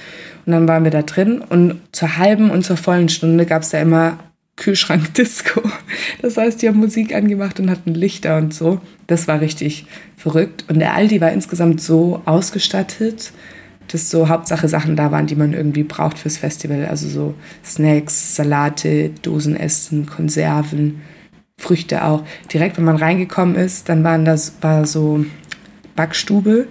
Und 0.46 0.52
dann 0.52 0.66
waren 0.66 0.84
wir 0.84 0.90
da 0.90 1.02
drin 1.02 1.42
und 1.42 1.80
zur 1.92 2.16
halben 2.16 2.50
und 2.50 2.64
zur 2.64 2.78
vollen 2.78 3.10
Stunde 3.10 3.44
gab 3.44 3.60
es 3.60 3.68
da 3.68 3.78
immer 3.78 4.20
Kühlschrank-Disco. 4.56 5.60
Das 6.22 6.38
heißt, 6.38 6.62
die 6.62 6.68
haben 6.68 6.78
Musik 6.78 7.14
angemacht 7.14 7.60
und 7.60 7.68
hatten 7.68 7.92
Lichter 7.92 8.38
und 8.38 8.54
so. 8.54 8.80
Das 9.06 9.28
war 9.28 9.42
richtig 9.42 9.84
verrückt. 10.16 10.64
Und 10.68 10.78
der 10.78 10.94
Aldi 10.94 11.20
war 11.20 11.32
insgesamt 11.32 11.82
so 11.82 12.22
ausgestattet, 12.24 13.32
dass 13.94 14.10
so 14.10 14.28
Hauptsache 14.28 14.66
Sachen 14.66 14.96
da 14.96 15.12
waren, 15.12 15.28
die 15.28 15.36
man 15.36 15.52
irgendwie 15.52 15.84
braucht 15.84 16.18
fürs 16.18 16.36
Festival. 16.36 16.86
Also 16.86 17.08
so 17.08 17.34
Snacks, 17.64 18.34
Salate, 18.34 19.10
Dosenessen, 19.22 20.06
Konserven 20.06 21.00
Früchte 21.56 22.04
auch. 22.04 22.24
Direkt, 22.52 22.76
wenn 22.76 22.84
man 22.84 22.96
reingekommen 22.96 23.54
ist, 23.54 23.88
dann 23.88 24.02
waren 24.02 24.24
das 24.24 24.56
war 24.62 24.84
so 24.84 25.24
Backstube 25.94 26.66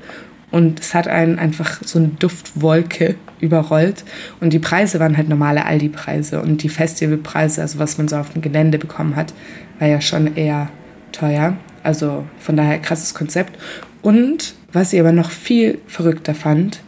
und 0.52 0.82
es 0.82 0.94
hat 0.94 1.08
einen 1.08 1.40
einfach 1.40 1.80
so 1.86 1.98
eine 1.98 2.10
Duftwolke 2.10 3.16
überrollt 3.40 4.04
und 4.42 4.52
die 4.52 4.60
Preise 4.60 5.00
waren 5.00 5.16
halt 5.16 5.30
normale 5.30 5.66
Aldi-Preise 5.66 6.42
und 6.42 6.62
die 6.62 6.70
Festivalpreise, 6.70 7.62
also 7.62 7.80
was 7.80 7.98
man 7.98 8.10
so 8.10 8.18
auf 8.18 8.32
dem 8.32 8.42
Gelände 8.42 8.78
bekommen 8.78 9.16
hat, 9.16 9.34
war 9.80 9.88
ja 9.88 10.02
schon 10.02 10.36
eher 10.36 10.68
teuer. 11.14 11.56
Also 11.84 12.26
von 12.40 12.58
daher 12.58 12.80
krasses 12.80 13.14
Konzept. 13.14 13.58
Und 14.02 14.56
was 14.74 14.92
ich 14.92 15.00
aber 15.00 15.14
noch 15.14 15.32
viel 15.32 15.80
verrückter 15.88 16.36
fand, 16.36 16.82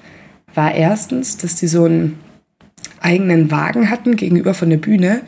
war 0.55 0.73
erstens, 0.73 1.37
dass 1.37 1.55
die 1.55 1.67
so 1.67 1.85
einen 1.85 2.19
eigenen 2.99 3.51
Wagen 3.51 3.89
hatten 3.89 4.15
gegenüber 4.15 4.53
von 4.53 4.69
der 4.69 4.77
Bühne 4.77 5.21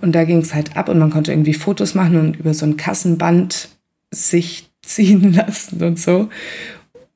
Und 0.00 0.12
da 0.12 0.24
ging 0.24 0.38
es 0.38 0.54
halt 0.54 0.76
ab 0.76 0.88
und 0.88 0.98
man 0.98 1.10
konnte 1.10 1.30
irgendwie 1.30 1.54
Fotos 1.54 1.94
machen 1.94 2.18
und 2.18 2.36
über 2.36 2.54
so 2.54 2.66
ein 2.66 2.76
Kassenband 2.76 3.68
sich 4.10 4.70
ziehen 4.82 5.32
lassen 5.32 5.82
und 5.82 5.98
so. 5.98 6.28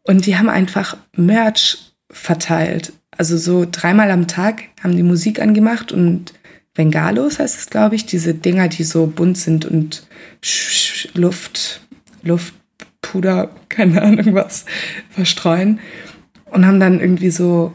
Und 0.02 0.26
die 0.26 0.36
haben 0.36 0.48
einfach 0.48 0.96
Merch 1.16 1.94
verteilt. 2.10 2.92
Also 3.10 3.36
so 3.36 3.66
dreimal 3.70 4.10
am 4.10 4.28
Tag 4.28 4.64
haben 4.82 4.96
die 4.96 5.02
Musik 5.02 5.40
angemacht 5.40 5.90
und 5.90 6.32
Bengalos 6.74 7.38
heißt 7.38 7.58
es, 7.58 7.70
glaube 7.70 7.96
ich, 7.96 8.06
diese 8.06 8.34
Dinger, 8.34 8.68
die 8.68 8.84
so 8.84 9.06
bunt 9.06 9.38
sind 9.38 9.64
und 9.64 10.06
Luft, 11.14 11.80
Luftpuder, 12.22 13.50
keine 13.68 14.02
Ahnung 14.02 14.34
was, 14.34 14.64
verstreuen. 15.10 15.80
Und 16.56 16.66
haben 16.66 16.80
dann 16.80 17.00
irgendwie 17.00 17.28
so 17.28 17.74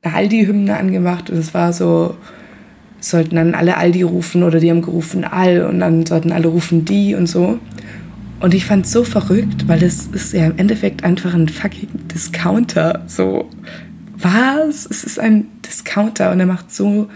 eine 0.00 0.14
Aldi-Hymne 0.14 0.74
angemacht 0.74 1.28
und 1.28 1.36
es 1.36 1.52
war 1.52 1.74
so, 1.74 2.16
sollten 2.98 3.36
dann 3.36 3.54
alle 3.54 3.76
Aldi 3.76 4.04
rufen 4.04 4.42
oder 4.42 4.58
die 4.58 4.70
haben 4.70 4.80
gerufen 4.80 5.24
All 5.24 5.66
und 5.66 5.80
dann 5.80 6.06
sollten 6.06 6.32
alle 6.32 6.48
rufen 6.48 6.86
die 6.86 7.14
und 7.14 7.26
so. 7.26 7.58
Und 8.40 8.54
ich 8.54 8.64
fand 8.64 8.86
es 8.86 8.92
so 8.92 9.04
verrückt, 9.04 9.68
weil 9.68 9.82
es 9.82 10.06
ist 10.06 10.32
ja 10.32 10.46
im 10.46 10.56
Endeffekt 10.56 11.04
einfach 11.04 11.34
ein 11.34 11.46
fucking 11.46 11.90
Discounter. 12.12 13.02
So, 13.06 13.50
was? 14.16 14.86
Es 14.86 15.04
ist 15.04 15.20
ein 15.20 15.48
Discounter 15.66 16.32
und 16.32 16.40
er 16.40 16.46
macht 16.46 16.72
so, 16.72 17.10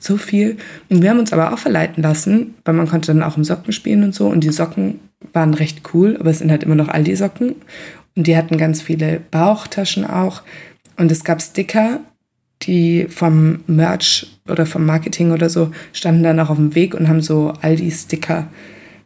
so 0.00 0.16
viel. 0.16 0.56
Und 0.90 1.02
wir 1.02 1.10
haben 1.10 1.20
uns 1.20 1.32
aber 1.32 1.52
auch 1.52 1.58
verleiten 1.60 2.02
lassen, 2.02 2.54
weil 2.64 2.74
man 2.74 2.88
konnte 2.88 3.14
dann 3.14 3.22
auch 3.22 3.36
im 3.36 3.44
Socken 3.44 3.72
spielen 3.72 4.02
und 4.02 4.12
so. 4.12 4.26
Und 4.26 4.40
die 4.42 4.50
Socken 4.50 4.98
waren 5.32 5.54
recht 5.54 5.82
cool, 5.94 6.16
aber 6.18 6.30
es 6.30 6.40
sind 6.40 6.50
halt 6.50 6.64
immer 6.64 6.74
noch 6.74 6.88
all 6.88 7.04
die 7.04 7.14
Socken. 7.14 7.54
Und 8.16 8.26
die 8.26 8.36
hatten 8.36 8.56
ganz 8.56 8.82
viele 8.82 9.20
Bauchtaschen 9.30 10.04
auch. 10.04 10.42
Und 10.96 11.12
es 11.12 11.22
gab 11.22 11.42
Sticker, 11.42 12.00
die 12.62 13.06
vom 13.08 13.60
Merch 13.66 14.26
oder 14.48 14.66
vom 14.66 14.86
Marketing 14.86 15.32
oder 15.32 15.50
so 15.50 15.70
standen 15.92 16.22
dann 16.22 16.40
auch 16.40 16.50
auf 16.50 16.56
dem 16.56 16.74
Weg 16.74 16.94
und 16.94 17.08
haben 17.08 17.20
so 17.20 17.52
all 17.60 17.76
die 17.76 17.90
Sticker 17.90 18.48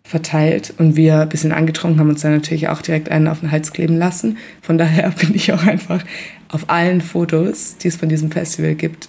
verteilt 0.05 0.75
und 0.79 0.97
wir 0.97 1.21
ein 1.21 1.29
bisschen 1.29 1.53
angetrunken 1.53 2.01
haben 2.01 2.09
uns 2.09 2.23
dann 2.23 2.35
natürlich 2.35 2.69
auch 2.69 2.83
direkt 2.83 3.11
einen 3.11 3.29
auf 3.29 3.41
den 3.41 3.51
Hals 3.51 3.73
kleben 3.73 3.97
lassen. 3.97 4.39
Von 4.63 4.79
daher 4.79 5.11
bin 5.21 5.35
ich 5.35 5.53
auch 5.53 5.65
einfach 5.65 6.05
auf 6.49 6.69
allen 6.69 7.01
Fotos, 7.01 7.77
die 7.79 7.89
es 7.89 7.97
von 7.97 8.09
diesem 8.09 8.31
Festival 8.31 8.75
gibt, 8.75 9.09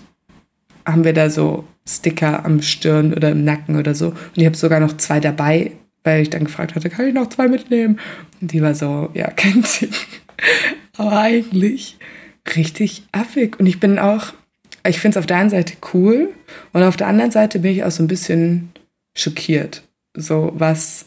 haben 0.85 1.03
wir 1.03 1.13
da 1.13 1.29
so 1.29 1.65
Sticker 1.87 2.45
am 2.45 2.61
Stirn 2.61 3.13
oder 3.13 3.31
im 3.31 3.43
Nacken 3.43 3.77
oder 3.77 3.95
so. 3.95 4.09
Und 4.09 4.37
ich 4.37 4.45
habe 4.45 4.55
sogar 4.55 4.79
noch 4.79 4.97
zwei 4.97 5.19
dabei, 5.19 5.71
weil 6.03 6.21
ich 6.21 6.29
dann 6.29 6.45
gefragt 6.45 6.75
hatte, 6.75 6.89
kann 6.89 7.07
ich 7.07 7.13
noch 7.13 7.29
zwei 7.29 7.47
mitnehmen? 7.47 7.99
Und 8.39 8.51
die 8.51 8.61
war 8.61 8.75
so, 8.75 9.09
ja, 9.13 9.29
kein 9.35 9.63
Ding. 9.63 9.91
Aber 10.97 11.19
eigentlich 11.19 11.97
richtig 12.55 13.03
affig. 13.11 13.59
Und 13.59 13.65
ich 13.67 13.79
bin 13.79 13.99
auch, 13.99 14.33
ich 14.85 14.99
finde 14.99 15.17
es 15.17 15.21
auf 15.21 15.27
der 15.27 15.37
einen 15.37 15.49
Seite 15.49 15.73
cool 15.93 16.29
und 16.73 16.83
auf 16.83 16.97
der 16.97 17.07
anderen 17.07 17.31
Seite 17.31 17.59
bin 17.59 17.71
ich 17.71 17.83
auch 17.83 17.91
so 17.91 18.01
ein 18.03 18.07
bisschen 18.07 18.71
schockiert 19.15 19.83
so 20.15 20.51
was, 20.55 21.05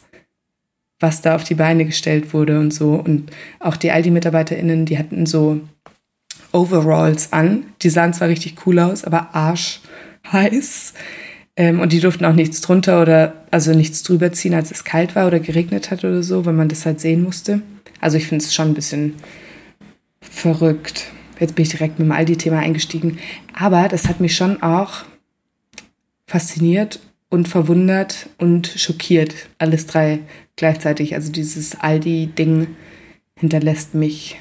was 1.00 1.22
da 1.22 1.34
auf 1.34 1.44
die 1.44 1.54
Beine 1.54 1.84
gestellt 1.84 2.32
wurde 2.32 2.58
und 2.58 2.72
so. 2.72 2.94
Und 2.94 3.30
auch 3.60 3.76
die 3.76 3.90
Aldi-MitarbeiterInnen, 3.90 4.86
die 4.86 4.98
hatten 4.98 5.26
so 5.26 5.60
Overalls 6.52 7.32
an. 7.32 7.64
Die 7.82 7.90
sahen 7.90 8.14
zwar 8.14 8.28
richtig 8.28 8.66
cool 8.66 8.78
aus, 8.78 9.04
aber 9.04 9.34
arschheiß. 9.34 10.94
Ähm, 11.56 11.80
und 11.80 11.92
die 11.92 12.00
durften 12.00 12.24
auch 12.24 12.34
nichts 12.34 12.60
drunter 12.60 13.00
oder 13.00 13.44
also 13.50 13.72
nichts 13.72 14.02
drüber 14.02 14.32
ziehen, 14.32 14.54
als 14.54 14.70
es 14.70 14.84
kalt 14.84 15.14
war 15.14 15.26
oder 15.26 15.40
geregnet 15.40 15.90
hat 15.90 16.04
oder 16.04 16.22
so, 16.22 16.44
weil 16.44 16.52
man 16.52 16.68
das 16.68 16.84
halt 16.84 17.00
sehen 17.00 17.22
musste. 17.22 17.62
Also 18.00 18.16
ich 18.16 18.26
finde 18.26 18.44
es 18.44 18.54
schon 18.54 18.68
ein 18.68 18.74
bisschen 18.74 19.14
verrückt. 20.20 21.06
Jetzt 21.38 21.54
bin 21.54 21.64
ich 21.64 21.70
direkt 21.70 21.98
mit 21.98 22.06
dem 22.06 22.12
Aldi-Thema 22.12 22.58
eingestiegen. 22.58 23.18
Aber 23.52 23.88
das 23.88 24.08
hat 24.08 24.20
mich 24.20 24.36
schon 24.36 24.62
auch 24.62 25.04
fasziniert 26.26 27.00
und 27.28 27.48
verwundert 27.48 28.28
und 28.38 28.66
schockiert. 28.66 29.34
Alles 29.58 29.86
drei 29.86 30.20
gleichzeitig. 30.56 31.14
Also 31.14 31.32
dieses 31.32 31.80
Aldi-Ding 31.80 32.68
hinterlässt 33.38 33.94
mich 33.94 34.38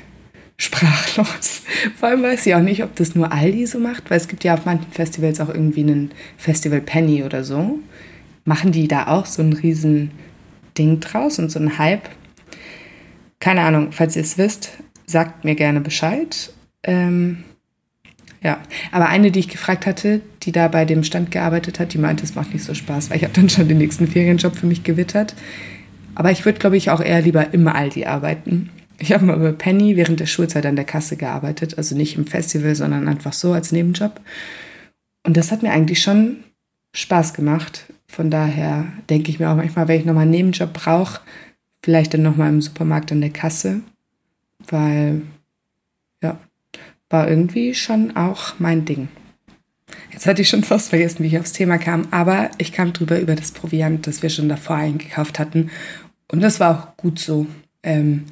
sprachlos. 0.64 1.62
Vor 2.00 2.10
allem 2.10 2.24
weiß 2.24 2.46
ich 2.46 2.56
auch 2.56 2.62
nicht, 2.62 2.84
ob 2.84 2.96
das 2.96 3.16
nur 3.16 3.32
Aldi 3.32 3.66
so 3.66 3.80
macht, 3.80 4.10
weil 4.10 4.18
es 4.18 4.28
gibt 4.28 4.44
ja 4.44 4.54
auf 4.54 4.66
manchen 4.66 4.92
Festivals 4.92 5.40
auch 5.40 5.50
irgendwie 5.50 5.82
einen 5.82 6.12
Festival 6.38 6.82
Penny 6.82 7.24
oder 7.24 7.44
so. 7.44 7.80
Machen 8.46 8.72
die 8.72 8.88
da 8.88 9.08
auch 9.08 9.26
so 9.26 9.42
ein 9.42 9.54
riesen 9.54 10.12
Ding 10.78 11.00
draus 11.00 11.40
und 11.40 11.52
so 11.52 11.60
ein 11.60 11.78
Hype? 11.78 12.10
Keine 13.40 13.62
Ahnung, 13.62 13.92
falls 13.92 14.16
ihr 14.16 14.22
es 14.22 14.38
wisst, 14.38 14.72
sagt 15.06 15.46
mir 15.46 15.56
gerne 15.56 15.82
Bescheid. 15.82 16.52
Ähm, 16.84 17.44
ja, 18.42 18.60
aber 18.92 19.08
eine, 19.08 19.32
die 19.32 19.40
ich 19.40 19.48
gefragt 19.48 19.86
hatte, 19.86 20.22
die 20.44 20.52
da 20.52 20.68
bei 20.68 20.84
dem 20.84 21.04
Stand 21.04 21.32
gearbeitet 21.32 21.80
hat, 21.80 21.94
die 21.94 21.98
meinte, 21.98 22.26
es 22.26 22.36
macht 22.36 22.54
nicht 22.54 22.66
so 22.66 22.74
Spaß, 22.74 23.10
weil 23.10 23.18
ich 23.18 23.24
habe 23.24 23.34
dann 23.34 23.50
schon 23.50 23.70
den 23.70 23.78
nächsten 23.78 24.08
Ferienjob 24.08 24.56
für 24.56 24.66
mich 24.66 24.84
gewittert. 24.84 25.34
Aber 26.16 26.32
ich 26.32 26.46
würde, 26.46 26.60
glaube 26.60 26.78
ich, 26.78 26.90
auch 26.90 27.02
eher 27.02 27.22
lieber 27.22 27.54
im 27.54 27.68
Aldi 27.68 28.06
arbeiten. 28.06 28.70
Ich 29.00 29.12
habe 29.12 29.26
mal 29.26 29.38
bei 29.38 29.52
Penny 29.52 29.96
während 29.96 30.20
der 30.20 30.26
Schulzeit 30.26 30.66
an 30.66 30.76
der 30.76 30.86
Kasse 30.86 31.18
gearbeitet, 31.18 31.78
also 31.78 31.96
nicht 31.96 32.18
im 32.18 32.28
Festival, 32.28 32.76
sondern 32.76 33.08
einfach 33.08 33.34
so 33.34 33.54
als 33.54 33.72
Nebenjob. 33.72 34.22
Und 35.24 35.38
das 35.38 35.52
hat 35.52 35.64
mir 35.64 35.72
eigentlich 35.72 36.02
schon 36.02 36.38
Spaß 36.94 37.34
gemacht. 37.34 37.86
Von 38.08 38.30
daher 38.30 38.86
denke 39.10 39.30
ich 39.32 39.40
mir 39.40 39.50
auch 39.50 39.56
manchmal, 39.56 39.88
wenn 39.88 40.00
ich 40.00 40.06
nochmal 40.06 40.24
einen 40.24 40.32
Nebenjob 40.32 40.74
brauche, 40.74 41.22
vielleicht 41.82 42.14
dann 42.14 42.22
nochmal 42.22 42.50
im 42.50 42.62
Supermarkt 42.62 43.12
an 43.12 43.22
der 43.22 43.32
Kasse, 43.32 43.82
weil 44.70 45.22
ja, 46.22 46.40
war 47.10 47.28
irgendwie 47.28 47.74
schon 47.74 48.16
auch 48.16 48.60
mein 48.60 48.86
Ding. 48.86 49.10
Jetzt 50.12 50.28
hatte 50.28 50.42
ich 50.42 50.50
schon 50.50 50.64
fast 50.64 50.90
vergessen, 50.90 51.24
wie 51.24 51.28
ich 51.28 51.40
aufs 51.40 51.54
Thema 51.54 51.78
kam, 51.78 52.08
aber 52.12 52.52
ich 52.58 52.72
kam 52.72 52.94
drüber 52.94 53.20
über 53.20 53.36
das 53.36 53.52
Proviant, 53.52 54.08
das 54.08 54.22
wir 54.22 54.30
schon 54.30 54.50
davor 54.50 54.78
eingekauft 54.78 55.40
hatten. 55.40 55.70
Und 56.32 56.42
das 56.42 56.60
war 56.60 56.78
auch 56.78 56.98
gut 56.98 57.20
so. 57.20 57.48
Ähm, 57.82 58.26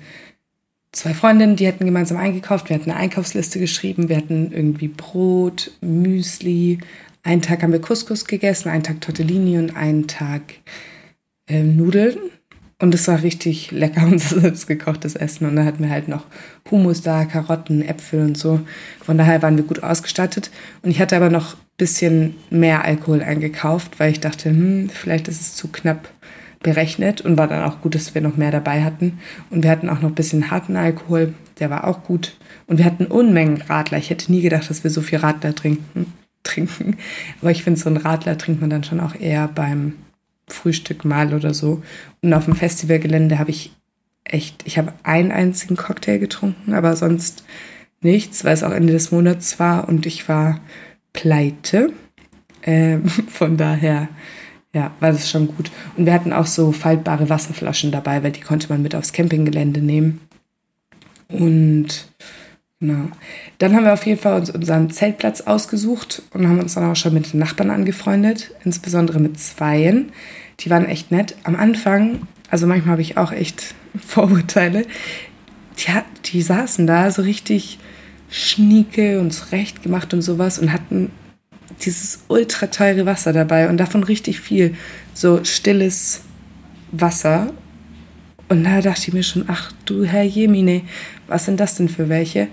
zwei 0.91 1.13
Freundinnen, 1.13 1.55
die 1.55 1.67
hatten 1.67 1.86
gemeinsam 1.86 2.17
eingekauft, 2.17 2.69
wir 2.69 2.75
hatten 2.75 2.91
eine 2.91 3.00
Einkaufsliste 3.00 3.60
geschrieben, 3.60 4.10
wir 4.10 4.17
hatten 4.17 4.51
irgendwie 4.51 4.88
Brot, 4.88 5.71
Müsli. 5.81 6.79
Einen 7.24 7.41
Tag 7.41 7.63
haben 7.63 7.71
wir 7.71 7.81
Couscous 7.81 8.25
gegessen, 8.25 8.69
einen 8.69 8.83
Tag 8.83 9.01
Tortellini 9.01 9.57
und 9.57 9.75
einen 9.75 10.07
Tag 10.07 10.41
äh, 11.48 11.63
Nudeln. 11.63 12.17
Und 12.79 12.95
es 12.95 13.07
war 13.07 13.21
richtig 13.21 13.69
lecker, 13.71 14.03
unser 14.12 14.41
selbstgekochtes 14.41 15.15
Essen. 15.15 15.45
Und 15.45 15.55
da 15.55 15.63
hatten 15.63 15.83
wir 15.83 15.91
halt 15.91 16.07
noch 16.07 16.25
Hummus 16.69 17.01
da, 17.01 17.25
Karotten, 17.25 17.83
Äpfel 17.83 18.21
und 18.21 18.38
so. 18.38 18.60
Von 19.03 19.19
daher 19.19 19.41
waren 19.43 19.55
wir 19.55 19.63
gut 19.63 19.83
ausgestattet. 19.83 20.50
Und 20.81 20.89
ich 20.89 21.00
hatte 21.00 21.15
aber 21.15 21.29
noch 21.29 21.53
ein 21.53 21.60
bisschen 21.77 22.36
mehr 22.50 22.83
Alkohol 22.83 23.21
eingekauft, 23.21 24.00
weil 24.00 24.12
ich 24.12 24.19
dachte, 24.19 24.50
hm, 24.50 24.89
vielleicht 24.89 25.27
ist 25.27 25.41
es 25.41 25.55
zu 25.55 25.67
knapp 25.67 26.10
berechnet. 26.63 27.22
Und 27.22 27.38
war 27.38 27.48
dann 27.48 27.63
auch 27.63 27.82
gut, 27.82 27.96
dass 27.96 28.15
wir 28.15 28.22
noch 28.22 28.38
mehr 28.38 28.51
dabei 28.51 28.84
hatten. 28.84 29.20
Und 29.50 29.63
wir 29.63 29.72
hatten 29.72 29.89
auch 29.89 30.01
noch 30.01 30.10
ein 30.10 30.15
bisschen 30.15 30.51
harten 30.51 30.75
Alkohol, 30.75 31.34
der 31.60 31.70
war 31.70 31.88
auch 31.88 32.03
gut. 32.03 32.38
Und 32.68 32.77
wir 32.77 32.86
hatten 32.86 33.06
Unmengen 33.06 33.62
Radler. 33.62 33.98
Ich 33.98 34.10
hätte 34.10 34.32
nie 34.32 34.41
gedacht, 34.41 34.70
dass 34.70 34.84
wir 34.84 34.91
so 34.91 35.01
viel 35.01 35.20
Radler 35.20 35.56
trinken. 35.56 36.13
trinken. 36.44 36.98
Aber 37.41 37.51
ich 37.51 37.63
finde, 37.63 37.80
so 37.80 37.89
ein 37.89 37.98
Radler 37.98 38.38
trinkt 38.38 38.62
man 38.62 38.70
dann 38.72 38.84
schon 38.84 39.00
auch 39.00 39.13
eher 39.13 39.48
beim 39.48 39.94
Frühstück 40.48 41.06
mal 41.06 41.34
oder 41.34 41.53
so. 41.53 41.84
Und 42.22 42.34
auf 42.34 42.46
dem 42.46 42.56
Festivalgelände 42.56 43.39
habe 43.39 43.51
ich 43.51 43.74
echt, 44.24 44.63
ich 44.65 44.77
habe 44.77 44.94
einen 45.03 45.32
einzigen 45.32 45.75
Cocktail 45.75 46.18
getrunken, 46.18 46.74
aber 46.74 46.96
sonst 46.96 47.44
nichts, 48.01 48.44
weil 48.44 48.53
es 48.53 48.63
auch 48.63 48.72
Ende 48.72 48.94
des 48.94 49.12
Monats 49.12 49.60
war 49.60 49.88
und 49.88 50.06
ich 50.06 50.27
war 50.27 50.60
pleite. 51.13 51.94
Ähm, 52.63 53.06
von 53.27 53.58
daher, 53.58 54.10
ja, 54.74 54.92
war 55.00 55.12
das 55.12 55.30
schon 55.30 55.48
gut. 55.48 55.72
Und 55.98 56.06
wir 56.06 56.13
hatten 56.13 56.34
auch 56.34 56.46
so 56.46 56.72
faltbare 56.72 57.30
Wasserflaschen 57.30 57.92
dabei, 57.92 58.24
weil 58.24 58.32
die 58.32 58.42
konnte 58.42 58.70
man 58.70 58.82
mit 58.82 58.96
aufs 58.96 59.13
Campinggelände 59.13 59.82
nehmen. 59.82 60.22
Und 61.30 62.08
genau. 62.80 63.10
Dann 63.58 63.75
haben 63.75 63.86
wir 63.86 63.94
auf 63.94 64.06
jeden 64.06 64.20
Fall 64.20 64.40
uns 64.40 64.50
unseren 64.50 64.90
Zeltplatz 64.90 65.42
ausgesucht 65.42 66.22
und 66.34 66.48
haben 66.48 66.60
uns 66.60 66.74
dann 66.75 66.90
auch 66.90 66.96
schon 66.96 67.13
mit 67.13 67.34
den 67.34 67.40
Nachbarn 67.40 67.70
angefreundet, 67.70 68.51
insbesondere 68.63 69.20
mit 69.20 69.40
Zweien 69.40 70.12
die 70.62 70.70
waren 70.70 70.86
echt 70.86 71.12
nett. 71.12 71.36
Am 71.44 71.56
Anfang, 71.56 72.28
also 72.50 72.68
manchmal 72.68 72.94
habe 72.94 73.01
ich 73.01 73.18
auch 73.18 73.32
echt 73.32 73.75
Vorurteile, 74.08 74.86
die, 75.78 75.92
die 76.25 76.42
saßen 76.42 76.88
da 76.88 77.12
so 77.12 77.22
richtig 77.22 77.80
schnieke 78.30 79.20
und 79.20 79.32
zurecht 79.32 79.84
gemacht 79.84 80.13
und 80.13 80.22
sowas 80.22 80.60
und 80.60 80.72
hatten 80.72 81.12
dieses 81.86 82.24
ultra 82.28 82.68
teure 82.68 83.06
Wasser 83.06 83.34
dabei 83.34 83.70
und 83.70 83.78
davon 83.78 84.04
richtig 84.04 84.40
viel. 84.40 84.76
So 85.14 85.44
stilles 85.44 86.22
Wasser. 86.92 87.54
Und 88.50 88.64
da 88.64 88.82
dachte 88.82 89.04
ich 89.08 89.14
mir 89.14 89.24
schon, 89.24 89.46
ach 89.48 89.72
du 89.86 90.04
Herr 90.04 90.24
Jemine, 90.24 90.82
was 91.28 91.46
sind 91.46 91.60
das 91.60 91.76
denn 91.76 91.90
für 91.90 92.10
welche? 92.10 92.48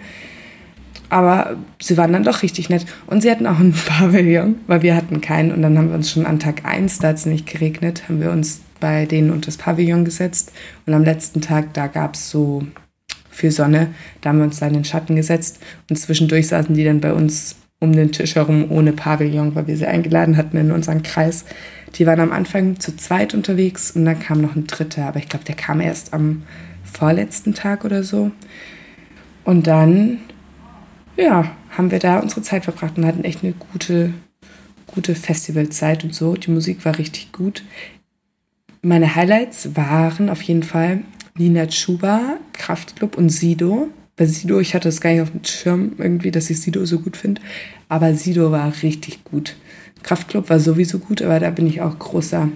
Aber 1.10 1.56
sie 1.80 1.96
waren 1.96 2.12
dann 2.12 2.22
doch 2.22 2.42
richtig 2.42 2.68
nett. 2.68 2.84
Und 3.06 3.22
sie 3.22 3.30
hatten 3.30 3.46
auch 3.46 3.58
einen 3.58 3.72
Pavillon, 3.86 4.56
weil 4.66 4.82
wir 4.82 4.94
hatten 4.94 5.20
keinen. 5.20 5.52
Und 5.52 5.62
dann 5.62 5.76
haben 5.78 5.88
wir 5.88 5.96
uns 5.96 6.10
schon 6.10 6.26
an 6.26 6.38
Tag 6.38 6.64
1, 6.64 6.98
da 6.98 7.08
hat 7.08 7.16
es 7.16 7.26
nicht 7.26 7.46
geregnet, 7.46 8.04
haben 8.08 8.20
wir 8.20 8.30
uns 8.30 8.60
bei 8.80 9.06
denen 9.06 9.30
unter 9.30 9.46
das 9.46 9.56
Pavillon 9.56 10.04
gesetzt. 10.04 10.52
Und 10.86 10.94
am 10.94 11.04
letzten 11.04 11.40
Tag, 11.40 11.74
da 11.74 11.86
gab 11.86 12.14
es 12.14 12.30
so 12.30 12.64
viel 13.30 13.50
Sonne. 13.50 13.88
Da 14.20 14.30
haben 14.30 14.38
wir 14.38 14.44
uns 14.44 14.58
da 14.58 14.66
in 14.66 14.74
den 14.74 14.84
Schatten 14.84 15.16
gesetzt. 15.16 15.58
Und 15.88 15.96
zwischendurch 15.96 16.48
saßen 16.48 16.74
die 16.74 16.84
dann 16.84 17.00
bei 17.00 17.12
uns 17.12 17.56
um 17.80 17.92
den 17.92 18.12
Tisch 18.12 18.34
herum 18.34 18.70
ohne 18.70 18.92
Pavillon, 18.92 19.54
weil 19.54 19.66
wir 19.66 19.76
sie 19.76 19.86
eingeladen 19.86 20.36
hatten 20.36 20.56
in 20.56 20.72
unseren 20.72 21.02
Kreis. 21.02 21.44
Die 21.94 22.06
waren 22.06 22.20
am 22.20 22.32
Anfang 22.32 22.80
zu 22.80 22.96
zweit 22.96 23.34
unterwegs 23.34 23.92
und 23.92 24.04
dann 24.04 24.18
kam 24.18 24.40
noch 24.40 24.56
ein 24.56 24.66
dritter, 24.66 25.06
aber 25.06 25.18
ich 25.18 25.28
glaube, 25.28 25.44
der 25.44 25.54
kam 25.54 25.80
erst 25.80 26.12
am 26.12 26.42
vorletzten 26.84 27.54
Tag 27.54 27.84
oder 27.84 28.02
so. 28.02 28.32
Und 29.44 29.66
dann, 29.66 30.18
ja, 31.16 31.50
haben 31.70 31.90
wir 31.90 31.98
da 31.98 32.18
unsere 32.18 32.42
Zeit 32.42 32.64
verbracht 32.64 32.98
und 32.98 33.06
hatten 33.06 33.24
echt 33.24 33.44
eine 33.44 33.52
gute, 33.52 34.12
gute 34.86 35.14
Festivalzeit 35.14 36.04
und 36.04 36.14
so. 36.14 36.34
Die 36.34 36.50
Musik 36.50 36.84
war 36.84 36.98
richtig 36.98 37.32
gut. 37.32 37.62
Meine 38.82 39.14
Highlights 39.14 39.76
waren 39.76 40.28
auf 40.30 40.42
jeden 40.42 40.62
Fall 40.62 41.02
Nina 41.36 41.66
Chuba, 41.66 42.38
Kraftclub 42.52 43.16
und 43.16 43.30
Sido. 43.30 43.88
Bei 44.18 44.26
Sido, 44.26 44.58
ich 44.58 44.74
hatte 44.74 44.88
es 44.88 45.00
gar 45.00 45.12
nicht 45.12 45.22
auf 45.22 45.30
dem 45.30 45.44
Schirm 45.44 45.92
irgendwie, 45.96 46.32
dass 46.32 46.50
ich 46.50 46.60
Sido 46.60 46.84
so 46.84 46.98
gut 46.98 47.16
finde, 47.16 47.40
aber 47.88 48.14
Sido 48.14 48.50
war 48.50 48.72
richtig 48.82 49.22
gut. 49.22 49.54
Kraftclub 50.02 50.50
war 50.50 50.58
sowieso 50.58 50.98
gut, 50.98 51.22
aber 51.22 51.38
da 51.38 51.50
bin 51.50 51.68
ich 51.68 51.80
auch 51.80 51.96
großer, 51.96 52.48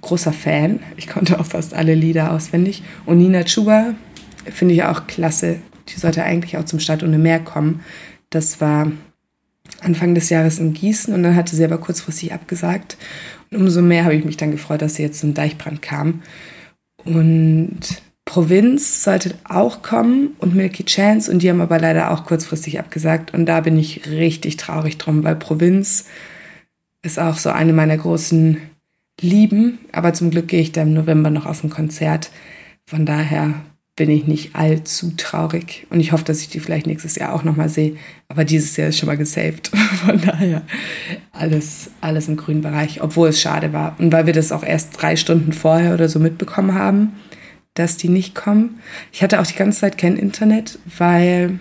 großer 0.00 0.32
Fan. 0.32 0.80
Ich 0.96 1.06
konnte 1.06 1.38
auch 1.38 1.46
fast 1.46 1.74
alle 1.74 1.94
Lieder 1.94 2.32
auswendig. 2.32 2.82
Und 3.06 3.18
Nina 3.18 3.44
Chuba 3.44 3.94
finde 4.44 4.74
ich 4.74 4.82
auch 4.82 5.06
klasse. 5.06 5.60
Die 5.88 5.98
sollte 5.98 6.24
eigentlich 6.24 6.56
auch 6.56 6.64
zum 6.64 6.80
Start 6.80 7.04
ohne 7.04 7.18
Meer 7.18 7.38
kommen. 7.38 7.80
Das 8.30 8.60
war 8.60 8.90
Anfang 9.82 10.16
des 10.16 10.28
Jahres 10.28 10.58
in 10.58 10.72
Gießen 10.72 11.14
und 11.14 11.22
dann 11.22 11.36
hatte 11.36 11.54
sie 11.54 11.64
aber 11.64 11.78
kurzfristig 11.78 12.32
abgesagt. 12.32 12.96
Und 13.52 13.58
umso 13.58 13.80
mehr 13.80 14.04
habe 14.04 14.16
ich 14.16 14.24
mich 14.24 14.36
dann 14.36 14.50
gefreut, 14.50 14.82
dass 14.82 14.96
sie 14.96 15.02
jetzt 15.02 15.20
zum 15.20 15.34
Deichbrand 15.34 15.82
kam. 15.82 16.22
Und 17.04 18.02
Provinz 18.30 19.02
sollte 19.02 19.34
auch 19.42 19.82
kommen 19.82 20.36
und 20.38 20.54
Milky 20.54 20.84
Chance 20.84 21.32
und 21.32 21.42
die 21.42 21.50
haben 21.50 21.60
aber 21.60 21.80
leider 21.80 22.12
auch 22.12 22.24
kurzfristig 22.24 22.78
abgesagt. 22.78 23.34
Und 23.34 23.44
da 23.46 23.60
bin 23.60 23.76
ich 23.76 24.06
richtig 24.08 24.56
traurig 24.56 24.98
drum, 24.98 25.24
weil 25.24 25.34
Provinz 25.34 26.04
ist 27.02 27.18
auch 27.18 27.38
so 27.38 27.50
eine 27.50 27.72
meiner 27.72 27.96
großen 27.96 28.58
Lieben. 29.20 29.80
Aber 29.90 30.14
zum 30.14 30.30
Glück 30.30 30.46
gehe 30.46 30.60
ich 30.60 30.70
da 30.70 30.82
im 30.82 30.94
November 30.94 31.30
noch 31.30 31.44
auf 31.44 31.64
ein 31.64 31.70
Konzert. 31.70 32.30
Von 32.86 33.04
daher 33.04 33.54
bin 33.96 34.10
ich 34.10 34.28
nicht 34.28 34.54
allzu 34.54 35.10
traurig. 35.16 35.88
Und 35.90 35.98
ich 35.98 36.12
hoffe, 36.12 36.22
dass 36.22 36.40
ich 36.40 36.48
die 36.48 36.60
vielleicht 36.60 36.86
nächstes 36.86 37.16
Jahr 37.16 37.34
auch 37.34 37.42
nochmal 37.42 37.68
sehe. 37.68 37.96
Aber 38.28 38.44
dieses 38.44 38.76
Jahr 38.76 38.90
ist 38.90 38.98
schon 38.98 39.08
mal 39.08 39.16
gesaved. 39.16 39.72
Von 40.06 40.20
daher 40.20 40.62
alles, 41.32 41.90
alles 42.00 42.28
im 42.28 42.36
grünen 42.36 42.62
Bereich, 42.62 43.02
obwohl 43.02 43.30
es 43.30 43.40
schade 43.40 43.72
war. 43.72 43.96
Und 43.98 44.12
weil 44.12 44.26
wir 44.26 44.34
das 44.34 44.52
auch 44.52 44.62
erst 44.62 45.02
drei 45.02 45.16
Stunden 45.16 45.52
vorher 45.52 45.94
oder 45.94 46.08
so 46.08 46.20
mitbekommen 46.20 46.74
haben, 46.74 47.14
dass 47.80 47.96
die 47.96 48.08
nicht 48.08 48.34
kommen. 48.34 48.80
Ich 49.12 49.22
hatte 49.22 49.40
auch 49.40 49.46
die 49.46 49.56
ganze 49.56 49.80
Zeit 49.80 49.98
kein 49.98 50.16
Internet, 50.16 50.78
weil 50.98 51.58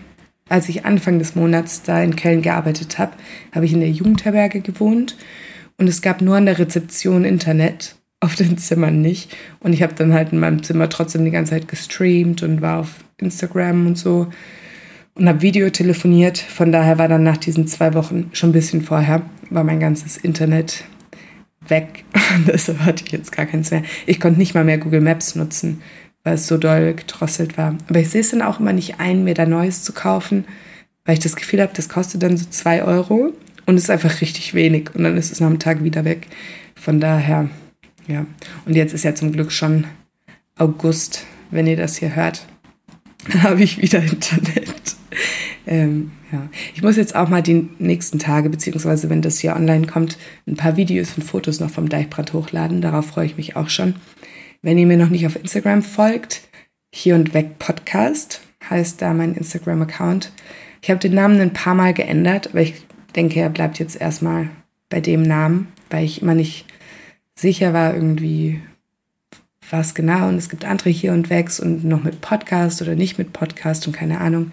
als 0.49 0.67
ich 0.67 0.85
Anfang 0.85 1.19
des 1.19 1.35
Monats 1.35 1.83
da 1.83 2.01
in 2.01 2.15
Köln 2.15 2.41
gearbeitet 2.41 2.97
habe, 2.97 3.13
habe 3.53 3.65
ich 3.65 3.73
in 3.73 3.79
der 3.79 3.91
Jugendherberge 3.91 4.61
gewohnt 4.61 5.15
und 5.77 5.87
es 5.87 6.01
gab 6.01 6.21
nur 6.21 6.35
an 6.35 6.45
der 6.45 6.59
Rezeption 6.59 7.23
Internet, 7.23 7.95
auf 8.19 8.35
den 8.35 8.57
Zimmern 8.57 9.01
nicht. 9.01 9.35
Und 9.61 9.71
ich 9.71 9.81
habe 9.81 9.93
dann 9.95 10.13
halt 10.13 10.33
in 10.33 10.39
meinem 10.39 10.61
Zimmer 10.61 10.89
trotzdem 10.89 11.23
die 11.23 11.31
ganze 11.31 11.51
Zeit 11.51 11.67
gestreamt 11.67 12.43
und 12.43 12.61
war 12.61 12.79
auf 12.79 13.05
Instagram 13.17 13.87
und 13.87 13.97
so 13.97 14.27
und 15.15 15.27
habe 15.27 15.41
Video 15.41 15.69
telefoniert. 15.69 16.37
Von 16.37 16.71
daher 16.71 16.97
war 16.97 17.07
dann 17.07 17.23
nach 17.23 17.37
diesen 17.37 17.67
zwei 17.67 17.93
Wochen, 17.93 18.29
schon 18.33 18.49
ein 18.49 18.53
bisschen 18.53 18.81
vorher, 18.81 19.21
war 19.49 19.63
mein 19.63 19.79
ganzes 19.79 20.17
Internet 20.17 20.83
weg. 21.67 22.03
Deshalb 22.47 22.79
hatte 22.79 23.03
ich 23.05 23.11
jetzt 23.11 23.31
gar 23.31 23.45
keins 23.45 23.71
mehr. 23.71 23.83
Ich 24.05 24.19
konnte 24.19 24.39
nicht 24.39 24.53
mal 24.53 24.65
mehr 24.65 24.77
Google 24.79 25.01
Maps 25.01 25.35
nutzen 25.35 25.81
weil 26.23 26.35
es 26.35 26.47
so 26.47 26.57
doll 26.57 26.93
gedrosselt 26.93 27.57
war. 27.57 27.75
Aber 27.87 27.99
ich 27.99 28.09
sehe 28.09 28.21
es 28.21 28.31
dann 28.31 28.41
auch 28.41 28.59
immer 28.59 28.73
nicht 28.73 28.99
ein, 28.99 29.23
mir 29.23 29.33
da 29.33 29.45
Neues 29.45 29.83
zu 29.83 29.93
kaufen, 29.93 30.45
weil 31.05 31.13
ich 31.13 31.19
das 31.19 31.35
Gefühl 31.35 31.61
habe, 31.61 31.71
das 31.75 31.89
kostet 31.89 32.23
dann 32.23 32.37
so 32.37 32.45
zwei 32.49 32.83
Euro 32.83 33.33
und 33.65 33.77
ist 33.77 33.89
einfach 33.89 34.21
richtig 34.21 34.53
wenig 34.53 34.93
und 34.95 35.03
dann 35.03 35.17
ist 35.17 35.31
es 35.31 35.39
nach 35.39 35.47
einem 35.47 35.59
Tag 35.59 35.83
wieder 35.83 36.05
weg. 36.05 36.27
Von 36.75 36.99
daher, 36.99 37.49
ja. 38.07 38.25
Und 38.65 38.75
jetzt 38.75 38.93
ist 38.93 39.03
ja 39.03 39.15
zum 39.15 39.31
Glück 39.31 39.51
schon 39.51 39.85
August, 40.57 41.25
wenn 41.51 41.67
ihr 41.67 41.77
das 41.77 41.97
hier 41.97 42.15
hört. 42.15 42.45
Dann 43.31 43.43
habe 43.43 43.63
ich 43.63 43.81
wieder 43.81 44.01
Internet. 44.01 44.95
ähm, 45.67 46.11
ja. 46.31 46.47
Ich 46.73 46.81
muss 46.81 46.95
jetzt 46.95 47.15
auch 47.15 47.29
mal 47.29 47.43
die 47.43 47.69
nächsten 47.79 48.17
Tage, 48.17 48.49
beziehungsweise 48.49 49.09
wenn 49.09 49.21
das 49.21 49.39
hier 49.39 49.55
online 49.55 49.87
kommt, 49.87 50.17
ein 50.47 50.55
paar 50.55 50.77
Videos 50.77 51.13
und 51.17 51.23
Fotos 51.23 51.59
noch 51.59 51.69
vom 51.69 51.89
Deichbrand 51.89 52.33
hochladen. 52.33 52.81
Darauf 52.81 53.07
freue 53.07 53.25
ich 53.25 53.37
mich 53.37 53.55
auch 53.55 53.69
schon. 53.69 53.95
Wenn 54.61 54.77
ihr 54.77 54.87
mir 54.87 54.97
noch 54.97 55.09
nicht 55.09 55.25
auf 55.25 55.37
Instagram 55.37 55.81
folgt, 55.83 56.41
hier 56.91 57.15
und 57.15 57.33
weg 57.33 57.59
Podcast 57.59 58.41
heißt 58.69 59.01
da 59.01 59.13
mein 59.13 59.35
Instagram-Account. 59.35 60.33
Ich 60.81 60.89
habe 60.89 60.99
den 60.99 61.13
Namen 61.13 61.39
ein 61.39 61.53
paar 61.53 61.75
Mal 61.75 61.93
geändert, 61.93 62.47
aber 62.47 62.61
ich 62.61 62.73
denke, 63.15 63.39
er 63.39 63.49
bleibt 63.49 63.79
jetzt 63.79 63.99
erstmal 63.99 64.49
bei 64.89 64.99
dem 64.99 65.21
Namen, 65.21 65.69
weil 65.89 66.03
ich 66.03 66.21
immer 66.21 66.35
nicht 66.35 66.65
sicher 67.35 67.73
war, 67.73 67.93
irgendwie 67.93 68.61
was 69.69 69.95
genau. 69.95 70.27
Und 70.27 70.35
es 70.35 70.49
gibt 70.49 70.65
andere 70.65 70.89
hier 70.89 71.13
und 71.13 71.29
wegs 71.29 71.59
und 71.59 71.85
noch 71.85 72.03
mit 72.03 72.19
Podcast 72.19 72.81
oder 72.81 72.95
nicht 72.95 73.17
mit 73.17 73.31
Podcast 73.31 73.87
und 73.87 73.93
keine 73.93 74.19
Ahnung. 74.19 74.51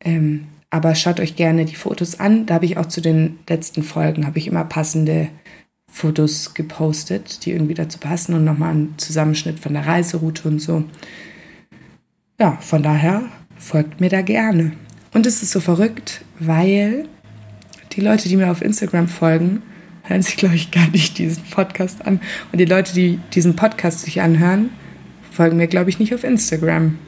Ähm, 0.00 0.48
aber 0.70 0.96
schaut 0.96 1.20
euch 1.20 1.36
gerne 1.36 1.64
die 1.64 1.76
Fotos 1.76 2.18
an. 2.18 2.46
Da 2.46 2.54
habe 2.54 2.64
ich 2.64 2.76
auch 2.76 2.86
zu 2.86 3.00
den 3.00 3.38
letzten 3.48 3.84
Folgen 3.84 4.26
habe 4.26 4.38
ich 4.38 4.48
immer 4.48 4.64
passende 4.64 5.28
Fotos 5.96 6.52
gepostet, 6.52 7.46
die 7.46 7.52
irgendwie 7.52 7.72
dazu 7.72 7.98
passen 7.98 8.34
und 8.34 8.44
nochmal 8.44 8.72
einen 8.72 8.98
Zusammenschnitt 8.98 9.58
von 9.58 9.72
der 9.72 9.86
Reiseroute 9.86 10.46
und 10.46 10.60
so. 10.60 10.84
Ja, 12.38 12.58
von 12.60 12.82
daher 12.82 13.22
folgt 13.56 13.98
mir 13.98 14.10
da 14.10 14.20
gerne. 14.20 14.72
Und 15.14 15.24
es 15.24 15.42
ist 15.42 15.52
so 15.52 15.60
verrückt, 15.60 16.20
weil 16.38 17.08
die 17.92 18.02
Leute, 18.02 18.28
die 18.28 18.36
mir 18.36 18.50
auf 18.50 18.60
Instagram 18.60 19.08
folgen, 19.08 19.62
hören 20.02 20.20
sich, 20.20 20.36
glaube 20.36 20.54
ich, 20.54 20.70
gar 20.70 20.86
nicht 20.88 21.16
diesen 21.16 21.42
Podcast 21.44 22.04
an. 22.06 22.20
Und 22.52 22.58
die 22.58 22.66
Leute, 22.66 22.92
die 22.92 23.18
diesen 23.32 23.56
Podcast 23.56 24.00
sich 24.00 24.20
anhören, 24.20 24.68
folgen 25.30 25.56
mir, 25.56 25.66
glaube 25.66 25.88
ich, 25.88 25.98
nicht 25.98 26.14
auf 26.14 26.24
Instagram. 26.24 26.98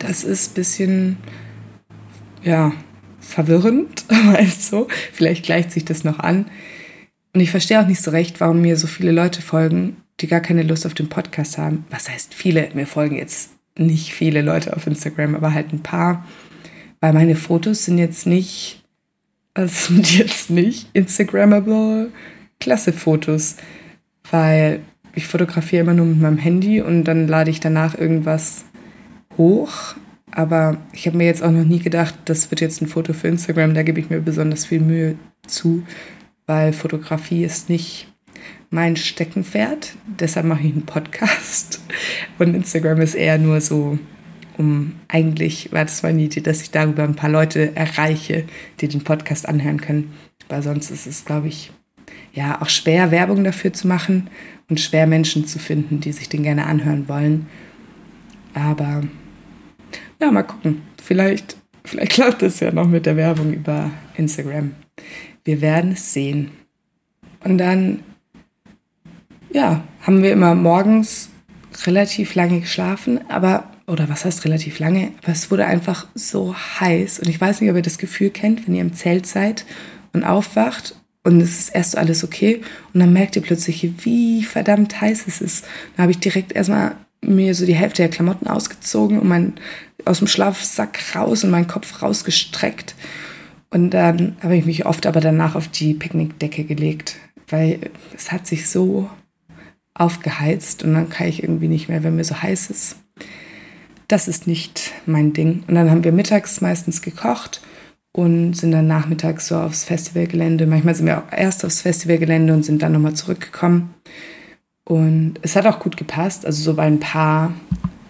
Das 0.00 0.24
ist 0.24 0.50
ein 0.50 0.54
bisschen, 0.54 1.16
ja, 2.42 2.72
verwirrend, 3.20 4.04
weißt 4.08 4.66
so. 4.66 4.88
Vielleicht 5.12 5.44
gleicht 5.44 5.70
sich 5.70 5.84
das 5.84 6.02
noch 6.02 6.18
an. 6.18 6.46
Und 7.34 7.40
ich 7.40 7.50
verstehe 7.50 7.80
auch 7.80 7.86
nicht 7.86 8.02
so 8.02 8.10
recht, 8.10 8.40
warum 8.40 8.60
mir 8.60 8.76
so 8.76 8.86
viele 8.86 9.12
Leute 9.12 9.40
folgen, 9.40 9.96
die 10.20 10.26
gar 10.26 10.40
keine 10.40 10.62
Lust 10.62 10.86
auf 10.86 10.94
den 10.94 11.08
Podcast 11.08 11.58
haben. 11.58 11.84
Was 11.90 12.08
heißt 12.08 12.34
viele? 12.34 12.68
Mir 12.74 12.86
folgen 12.86 13.16
jetzt 13.16 13.50
nicht 13.78 14.12
viele 14.12 14.42
Leute 14.42 14.76
auf 14.76 14.86
Instagram, 14.86 15.34
aber 15.34 15.54
halt 15.54 15.72
ein 15.72 15.82
paar. 15.82 16.26
Weil 17.00 17.14
meine 17.14 17.36
Fotos 17.36 17.86
sind 17.86 17.98
jetzt 17.98 18.26
nicht, 18.26 18.84
also 19.54 19.94
sind 19.94 20.16
jetzt 20.18 20.50
nicht 20.50 20.88
Instagrammable 20.92 22.10
Klasse-Fotos. 22.60 23.56
Weil 24.30 24.80
ich 25.14 25.26
fotografiere 25.26 25.82
immer 25.82 25.94
nur 25.94 26.06
mit 26.06 26.20
meinem 26.20 26.38
Handy 26.38 26.80
und 26.80 27.04
dann 27.04 27.28
lade 27.28 27.50
ich 27.50 27.60
danach 27.60 27.98
irgendwas 27.98 28.64
hoch. 29.36 29.94
Aber 30.30 30.78
ich 30.92 31.06
habe 31.06 31.18
mir 31.18 31.26
jetzt 31.26 31.42
auch 31.42 31.50
noch 31.50 31.64
nie 31.64 31.80
gedacht, 31.80 32.14
das 32.24 32.50
wird 32.50 32.60
jetzt 32.60 32.80
ein 32.80 32.88
Foto 32.88 33.12
für 33.12 33.28
Instagram, 33.28 33.74
da 33.74 33.82
gebe 33.82 34.00
ich 34.00 34.08
mir 34.08 34.20
besonders 34.20 34.64
viel 34.64 34.80
Mühe 34.80 35.16
zu 35.46 35.82
weil 36.46 36.72
Fotografie 36.72 37.44
ist 37.44 37.68
nicht 37.68 38.08
mein 38.70 38.96
Steckenpferd. 38.96 39.94
Deshalb 40.06 40.46
mache 40.46 40.66
ich 40.66 40.72
einen 40.72 40.86
Podcast. 40.86 41.80
Und 42.38 42.54
Instagram 42.54 43.00
ist 43.00 43.14
eher 43.14 43.38
nur 43.38 43.60
so, 43.60 43.98
um 44.58 44.94
eigentlich 45.08 45.72
war 45.72 45.84
das 45.84 46.02
meine 46.02 46.22
Idee, 46.22 46.40
dass 46.40 46.62
ich 46.62 46.70
darüber 46.70 47.04
ein 47.04 47.16
paar 47.16 47.30
Leute 47.30 47.76
erreiche, 47.76 48.44
die 48.80 48.88
den 48.88 49.04
Podcast 49.04 49.48
anhören 49.48 49.80
können. 49.80 50.12
Weil 50.48 50.62
sonst 50.62 50.90
ist 50.90 51.06
es, 51.06 51.24
glaube 51.24 51.48
ich, 51.48 51.70
ja 52.32 52.60
auch 52.60 52.68
schwer, 52.68 53.10
Werbung 53.10 53.44
dafür 53.44 53.72
zu 53.72 53.86
machen 53.86 54.28
und 54.68 54.80
schwer 54.80 55.06
Menschen 55.06 55.46
zu 55.46 55.58
finden, 55.58 56.00
die 56.00 56.12
sich 56.12 56.28
den 56.28 56.42
gerne 56.42 56.66
anhören 56.66 57.08
wollen. 57.08 57.46
Aber 58.54 59.02
ja, 60.20 60.30
mal 60.30 60.42
gucken. 60.42 60.82
Vielleicht, 61.02 61.56
vielleicht 61.84 62.12
klappt 62.12 62.42
es 62.42 62.60
ja 62.60 62.72
noch 62.72 62.88
mit 62.88 63.06
der 63.06 63.16
Werbung 63.16 63.52
über 63.52 63.90
Instagram. 64.16 64.72
Wir 65.44 65.60
werden 65.60 65.92
es 65.92 66.12
sehen. 66.12 66.50
Und 67.44 67.58
dann, 67.58 68.00
ja, 69.52 69.82
haben 70.02 70.22
wir 70.22 70.32
immer 70.32 70.54
morgens 70.54 71.30
relativ 71.86 72.34
lange 72.34 72.60
geschlafen, 72.60 73.20
aber, 73.28 73.70
oder 73.86 74.08
was 74.08 74.24
heißt 74.24 74.44
relativ 74.44 74.78
lange, 74.78 75.12
aber 75.22 75.32
es 75.32 75.50
wurde 75.50 75.66
einfach 75.66 76.06
so 76.14 76.54
heiß. 76.54 77.20
Und 77.20 77.28
ich 77.28 77.40
weiß 77.40 77.60
nicht, 77.60 77.70
ob 77.70 77.76
ihr 77.76 77.82
das 77.82 77.98
Gefühl 77.98 78.30
kennt, 78.30 78.66
wenn 78.66 78.74
ihr 78.74 78.82
im 78.82 78.94
Zelt 78.94 79.26
seid 79.26 79.64
und 80.12 80.24
aufwacht 80.24 80.94
und 81.24 81.40
es 81.40 81.58
ist 81.58 81.68
erst 81.70 81.92
so 81.92 81.98
alles 81.98 82.24
okay 82.24 82.60
und 82.92 83.00
dann 83.00 83.12
merkt 83.12 83.36
ihr 83.36 83.42
plötzlich, 83.42 83.88
wie 84.04 84.42
verdammt 84.44 85.00
heiß 85.00 85.24
es 85.26 85.40
ist. 85.40 85.64
Da 85.96 86.02
habe 86.02 86.12
ich 86.12 86.18
direkt 86.18 86.52
erstmal 86.52 86.96
mir 87.24 87.54
so 87.54 87.64
die 87.64 87.74
Hälfte 87.74 88.02
der 88.02 88.10
Klamotten 88.10 88.48
ausgezogen 88.48 89.18
und 89.20 89.28
mein 89.28 89.54
aus 90.04 90.18
dem 90.18 90.26
Schlafsack 90.26 90.98
raus 91.14 91.44
und 91.44 91.50
meinen 91.50 91.68
Kopf 91.68 92.02
rausgestreckt 92.02 92.96
und 93.72 93.90
dann 93.90 94.36
habe 94.42 94.56
ich 94.56 94.66
mich 94.66 94.84
oft 94.84 95.06
aber 95.06 95.20
danach 95.20 95.54
auf 95.54 95.66
die 95.66 95.94
Picknickdecke 95.94 96.64
gelegt, 96.64 97.16
weil 97.48 97.90
es 98.14 98.30
hat 98.30 98.46
sich 98.46 98.68
so 98.68 99.08
aufgeheizt 99.94 100.84
und 100.84 100.92
dann 100.92 101.08
kann 101.08 101.28
ich 101.28 101.42
irgendwie 101.42 101.68
nicht 101.68 101.88
mehr, 101.88 102.02
wenn 102.02 102.16
mir 102.16 102.24
so 102.24 102.42
heiß 102.42 102.68
ist. 102.68 102.96
Das 104.08 104.28
ist 104.28 104.46
nicht 104.46 104.92
mein 105.06 105.32
Ding. 105.32 105.64
Und 105.66 105.74
dann 105.74 105.90
haben 105.90 106.04
wir 106.04 106.12
mittags 106.12 106.60
meistens 106.60 107.00
gekocht 107.00 107.62
und 108.12 108.52
sind 108.52 108.72
dann 108.72 108.86
nachmittags 108.86 109.48
so 109.48 109.56
aufs 109.56 109.84
Festivalgelände. 109.84 110.66
Manchmal 110.66 110.94
sind 110.94 111.06
wir 111.06 111.18
auch 111.18 111.32
erst 111.32 111.64
aufs 111.64 111.80
Festivalgelände 111.80 112.52
und 112.52 112.64
sind 112.64 112.82
dann 112.82 112.92
nochmal 112.92 113.14
zurückgekommen. 113.14 113.94
Und 114.84 115.36
es 115.40 115.56
hat 115.56 115.66
auch 115.66 115.78
gut 115.78 115.96
gepasst. 115.96 116.44
Also 116.44 116.62
so 116.62 116.74
bei 116.74 116.82
ein 116.82 117.00
paar 117.00 117.54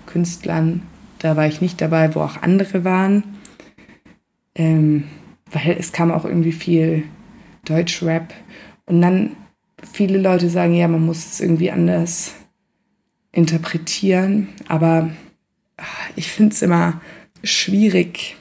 Künstlern, 0.06 0.82
da 1.20 1.36
war 1.36 1.46
ich 1.46 1.60
nicht 1.60 1.80
dabei, 1.80 2.12
wo 2.16 2.20
auch 2.20 2.42
andere 2.42 2.82
waren. 2.82 3.22
Ähm, 4.56 5.04
weil 5.52 5.76
es 5.78 5.92
kam 5.92 6.10
auch 6.10 6.24
irgendwie 6.24 6.52
viel 6.52 7.04
Deutschrap. 7.64 8.32
Und 8.86 9.00
dann 9.02 9.36
viele 9.92 10.18
Leute 10.18 10.48
sagen, 10.48 10.74
ja, 10.74 10.88
man 10.88 11.04
muss 11.04 11.26
es 11.26 11.40
irgendwie 11.40 11.70
anders 11.70 12.34
interpretieren. 13.32 14.48
Aber 14.68 15.10
ah, 15.76 15.84
ich 16.16 16.28
finde 16.28 16.54
es 16.54 16.62
immer 16.62 17.00
schwierig, 17.42 18.36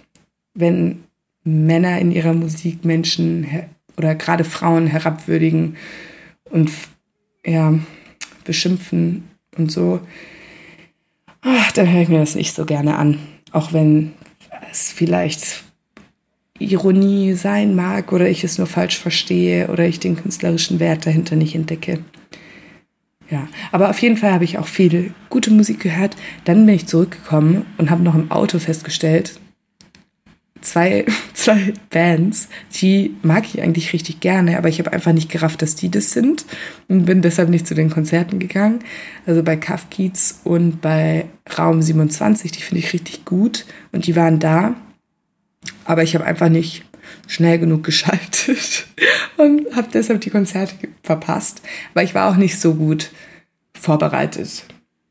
wenn 0.53 1.03
Männer 1.43 1.99
in 1.99 2.11
ihrer 2.11 2.33
Musik 2.33 2.85
Menschen 2.85 3.47
oder 3.97 4.15
gerade 4.15 4.43
Frauen 4.43 4.87
herabwürdigen 4.87 5.75
und 6.49 6.71
ja, 7.45 7.73
beschimpfen 8.43 9.29
und 9.57 9.71
so. 9.71 10.01
Ach, 11.41 11.71
dann 11.71 11.91
höre 11.91 12.01
ich 12.03 12.09
mir 12.09 12.19
das 12.19 12.35
nicht 12.35 12.53
so 12.53 12.65
gerne 12.65 12.97
an. 12.97 13.17
Auch 13.51 13.73
wenn 13.73 14.13
es 14.71 14.91
vielleicht 14.91 15.63
Ironie 16.63 17.33
sein 17.33 17.75
mag 17.75 18.11
oder 18.11 18.29
ich 18.29 18.43
es 18.43 18.57
nur 18.57 18.67
falsch 18.67 18.97
verstehe 18.97 19.67
oder 19.67 19.87
ich 19.87 19.99
den 19.99 20.15
künstlerischen 20.15 20.79
Wert 20.79 21.05
dahinter 21.05 21.35
nicht 21.35 21.55
entdecke. 21.55 21.99
Ja, 23.29 23.47
aber 23.71 23.89
auf 23.89 23.99
jeden 23.99 24.17
Fall 24.17 24.33
habe 24.33 24.43
ich 24.43 24.57
auch 24.57 24.67
viel 24.67 25.13
gute 25.29 25.51
Musik 25.51 25.79
gehört. 25.79 26.17
Dann 26.43 26.65
bin 26.65 26.75
ich 26.75 26.87
zurückgekommen 26.87 27.65
und 27.77 27.89
habe 27.89 28.03
noch 28.03 28.15
im 28.15 28.29
Auto 28.29 28.59
festgestellt, 28.59 29.39
zwei, 30.61 31.05
zwei 31.33 31.73
Bands, 31.89 32.47
die 32.81 33.15
mag 33.23 33.45
ich 33.45 33.61
eigentlich 33.61 33.93
richtig 33.93 34.19
gerne, 34.19 34.57
aber 34.57 34.69
ich 34.69 34.79
habe 34.79 34.93
einfach 34.93 35.13
nicht 35.13 35.29
gerafft, 35.29 35.61
dass 35.61 35.75
die 35.75 35.89
das 35.89 36.11
sind 36.11 36.45
und 36.87 37.05
bin 37.05 37.21
deshalb 37.21 37.49
nicht 37.49 37.67
zu 37.67 37.73
den 37.73 37.89
Konzerten 37.89 38.39
gegangen. 38.39 38.79
Also 39.25 39.43
bei 39.43 39.55
Kafkiez 39.57 40.41
und 40.43 40.81
bei 40.81 41.25
Raum 41.57 41.81
27, 41.81 42.51
die 42.51 42.61
finde 42.61 42.79
ich 42.79 42.93
richtig 42.93 43.25
gut 43.25 43.65
und 43.91 44.07
die 44.07 44.15
waren 44.15 44.39
da, 44.39 44.75
aber 45.85 46.03
ich 46.03 46.15
habe 46.15 46.25
einfach 46.25 46.49
nicht 46.49 46.83
schnell 47.27 47.59
genug 47.59 47.83
geschaltet 47.85 48.87
und 49.37 49.75
habe 49.75 49.87
deshalb 49.93 50.21
die 50.21 50.29
Konzerte 50.29 50.75
verpasst. 51.03 51.61
Aber 51.93 52.03
ich 52.03 52.15
war 52.15 52.31
auch 52.31 52.37
nicht 52.37 52.59
so 52.59 52.75
gut 52.75 53.11
vorbereitet. 53.73 54.65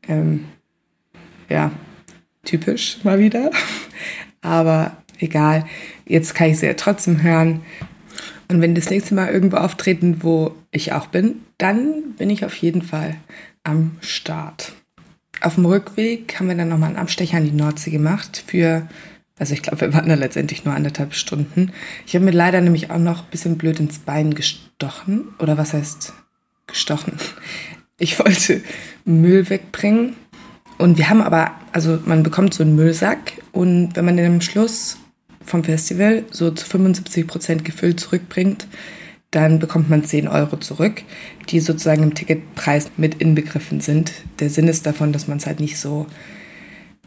Ähm, 0.07 0.45
ja, 1.49 1.71
typisch 2.43 2.99
mal 3.03 3.19
wieder. 3.19 3.51
Aber 4.41 4.97
egal, 5.19 5.65
jetzt 6.05 6.33
kann 6.33 6.49
ich 6.49 6.59
sie 6.59 6.65
ja 6.65 6.73
trotzdem 6.73 7.21
hören. 7.21 7.61
Und 8.47 8.61
wenn 8.61 8.75
das 8.75 8.89
nächste 8.89 9.15
Mal 9.15 9.31
irgendwo 9.31 9.57
auftreten, 9.57 10.23
wo 10.23 10.55
ich 10.71 10.93
auch 10.93 11.07
bin, 11.07 11.41
dann 11.57 12.13
bin 12.17 12.29
ich 12.29 12.43
auf 12.43 12.55
jeden 12.55 12.81
Fall 12.81 13.15
am 13.63 13.97
Start. 14.01 14.73
Auf 15.41 15.55
dem 15.55 15.65
Rückweg 15.65 16.37
haben 16.37 16.47
wir 16.47 16.55
dann 16.55 16.69
nochmal 16.69 16.89
einen 16.89 16.97
Abstecher 16.97 17.37
an 17.37 17.45
die 17.45 17.51
Nordsee 17.51 17.91
gemacht 17.91 18.43
für 18.45 18.87
also 19.41 19.55
ich 19.55 19.63
glaube, 19.63 19.81
wir 19.81 19.93
waren 19.95 20.07
da 20.07 20.13
letztendlich 20.13 20.65
nur 20.65 20.75
anderthalb 20.75 21.15
Stunden. 21.15 21.71
Ich 22.05 22.13
habe 22.13 22.23
mir 22.23 22.31
leider 22.31 22.61
nämlich 22.61 22.91
auch 22.91 22.99
noch 22.99 23.23
ein 23.23 23.29
bisschen 23.31 23.57
blöd 23.57 23.79
ins 23.79 23.97
Bein 23.97 24.35
gestochen. 24.35 25.29
Oder 25.39 25.57
was 25.57 25.73
heißt 25.73 26.13
gestochen? 26.67 27.13
Ich 27.97 28.19
wollte 28.19 28.61
Müll 29.03 29.49
wegbringen. 29.49 30.15
Und 30.77 30.99
wir 30.99 31.09
haben 31.09 31.23
aber, 31.23 31.55
also 31.71 31.97
man 32.05 32.21
bekommt 32.21 32.53
so 32.53 32.61
einen 32.61 32.75
Müllsack 32.75 33.33
und 33.51 33.95
wenn 33.95 34.05
man 34.05 34.15
den 34.15 34.31
am 34.31 34.41
Schluss 34.41 34.97
vom 35.43 35.63
Festival 35.63 36.23
so 36.29 36.51
zu 36.51 36.63
75 36.67 37.25
Prozent 37.25 37.65
gefüllt 37.65 37.99
zurückbringt, 37.99 38.67
dann 39.31 39.57
bekommt 39.57 39.89
man 39.89 40.03
10 40.03 40.27
Euro 40.27 40.57
zurück, 40.57 41.01
die 41.49 41.59
sozusagen 41.59 42.03
im 42.03 42.13
Ticketpreis 42.13 42.91
mit 42.97 43.15
inbegriffen 43.15 43.81
sind. 43.81 44.11
Der 44.39 44.51
Sinn 44.51 44.67
ist 44.67 44.85
davon, 44.85 45.11
dass 45.11 45.27
man 45.27 45.37
es 45.37 45.47
halt 45.47 45.59
nicht 45.59 45.79
so 45.79 46.05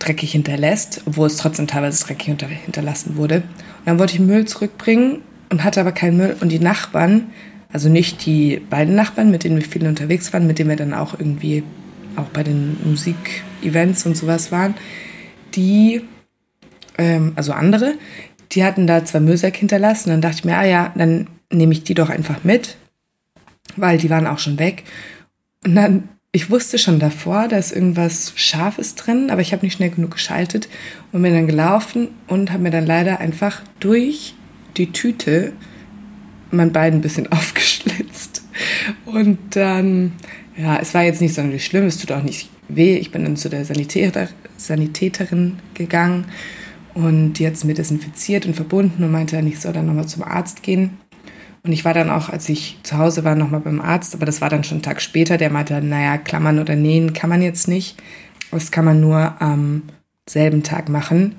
dreckig 0.05 0.33
hinterlässt, 0.33 1.03
obwohl 1.07 1.27
es 1.27 1.37
trotzdem 1.37 1.67
teilweise 1.67 2.05
dreckig 2.05 2.27
hinter 2.27 2.47
hinterlassen 2.47 3.17
wurde. 3.17 3.37
Und 3.37 3.87
dann 3.87 3.99
wollte 3.99 4.14
ich 4.14 4.21
Müll 4.21 4.45
zurückbringen 4.45 5.23
und 5.51 5.64
hatte 5.64 5.81
aber 5.81 5.93
keinen 5.93 6.17
Müll. 6.17 6.37
Und 6.40 6.51
die 6.51 6.59
Nachbarn, 6.59 7.29
also 7.73 7.88
nicht 7.88 8.25
die 8.27 8.61
beiden 8.71 8.95
Nachbarn, 8.95 9.31
mit 9.31 9.45
denen 9.45 9.57
wir 9.57 9.64
viel 9.64 9.87
unterwegs 9.87 10.33
waren, 10.33 10.47
mit 10.47 10.59
denen 10.59 10.71
wir 10.71 10.77
dann 10.77 10.95
auch 10.95 11.19
irgendwie 11.19 11.62
auch 12.17 12.27
bei 12.27 12.43
den 12.43 12.77
Musikevents 12.85 14.07
und 14.07 14.17
sowas 14.17 14.53
waren, 14.53 14.75
die, 15.55 16.03
ähm, 16.99 17.33
also 17.35 17.53
andere, 17.53 17.95
die 18.53 18.64
hatten 18.64 18.87
da 18.87 19.05
zwei 19.05 19.21
Müllsäcke 19.21 19.59
hinterlassen. 19.59 20.11
Dann 20.11 20.21
dachte 20.21 20.37
ich 20.38 20.45
mir, 20.45 20.57
ah 20.57 20.64
ja, 20.64 20.93
dann 20.97 21.29
nehme 21.53 21.73
ich 21.73 21.85
die 21.85 21.95
doch 21.95 22.11
einfach 22.11 22.45
mit, 22.45 22.77
weil 23.77 23.99
die 23.99 24.11
waren 24.11 24.27
auch 24.27 24.38
schon 24.38 24.59
weg. 24.59 24.85
Und 25.64 25.75
dann 25.75 26.09
ich 26.35 26.51
wusste 26.51 26.79
schon 26.79 26.99
davor, 26.99 27.47
da 27.47 27.57
ist 27.57 27.70
irgendwas 27.70 28.33
Scharfes 28.35 28.97
drin, 28.97 29.31
aber 29.31 29.40
ich 29.40 29.53
habe 29.53 29.64
nicht 29.64 29.75
schnell 29.75 29.90
genug 29.90 30.11
geschaltet 30.11 30.68
und 31.12 31.23
bin 31.23 31.33
dann 31.33 31.47
gelaufen 31.47 32.09
und 32.27 32.51
habe 32.51 32.64
mir 32.64 32.73
dann 32.73 32.87
leider 32.87 33.20
einfach 33.20 33.62
durch 33.79 34.35
die 34.77 34.90
Tüte 34.90 35.53
mein 36.51 36.73
Bein 36.73 36.94
ein 36.94 37.01
bisschen 37.03 37.27
aufgeschlitzt. 37.33 38.42
Und 39.05 39.38
dann, 39.51 40.11
ja, 40.57 40.77
es 40.79 40.92
war 40.92 41.05
jetzt 41.05 41.20
nicht 41.20 41.35
sonderlich 41.35 41.64
schlimm, 41.64 41.87
es 41.87 41.99
tut 41.99 42.11
auch 42.11 42.25
nicht 42.25 42.51
weh. 42.66 42.97
Ich 42.97 43.12
bin 43.12 43.23
dann 43.23 43.37
zu 43.37 43.49
der 43.49 43.64
Sanitäter, 43.64 44.29
Sanitäterin 44.57 45.61
gegangen 45.75 46.25
und 46.94 47.35
die 47.35 47.47
hat 47.47 47.55
es 47.55 47.62
mir 47.62 47.75
desinfiziert 47.75 48.44
und 48.44 48.57
verbunden 48.57 49.05
und 49.05 49.12
meinte 49.12 49.37
dann, 49.37 49.47
ich 49.47 49.61
soll 49.61 49.73
dann 49.73 49.87
nochmal 49.87 50.07
zum 50.07 50.25
Arzt 50.25 50.64
gehen. 50.64 50.99
Und 51.64 51.72
ich 51.72 51.85
war 51.85 51.94
dann 51.94 52.11
auch, 52.11 52.29
als 52.29 52.48
ich 52.50 52.79
zu 52.83 52.98
Hause 52.98 53.24
war, 53.24 53.35
nochmal 53.35 53.61
beim 53.61 53.81
Arzt, 53.81 54.14
aber 54.14 54.27
das 54.27 54.42
war 54.42 54.50
dann 54.50 54.64
schon 54.64 54.77
einen 54.77 54.83
Tag 54.83 55.00
später. 55.00 55.38
Der 55.38 55.50
meinte, 55.50 55.81
naja, 55.81 56.18
Klammern 56.18 56.59
oder 56.59 56.77
Nähen 56.77 57.14
kann 57.14 57.31
man 57.31 57.40
jetzt 57.40 57.68
nicht. 57.68 57.96
Das 58.50 58.70
kann 58.70 58.85
man 58.85 59.00
nur 59.00 59.40
am 59.40 59.83
selben 60.29 60.62
Tag 60.62 60.90
machen. 60.90 61.37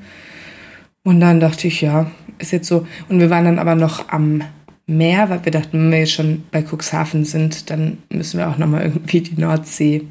Und 1.04 1.20
dann 1.20 1.40
dachte 1.40 1.68
ich, 1.68 1.82
ja, 1.82 2.10
ist 2.40 2.52
jetzt 2.52 2.68
so. 2.68 2.88
Und 3.08 3.20
wir 3.20 3.30
waren 3.30 3.46
dann 3.46 3.60
aber 3.60 3.76
noch 3.76 4.10
am 4.10 4.42
Meer, 4.88 5.30
weil 5.30 5.46
wir 5.46 5.52
dachten, 5.52 5.74
wenn 5.74 5.92
wir 5.92 6.00
jetzt 6.00 6.14
schon 6.14 6.44
bei 6.52 6.64
Cuxhaven 6.64 7.24
sind, 7.24 7.70
dann 7.70 8.00
müssen 8.10 8.40
wir 8.40 8.50
auch 8.50 8.58
nochmal 8.58 8.82
irgendwie 8.82 9.22
die 9.22 9.40
Nordsee 9.40 10.08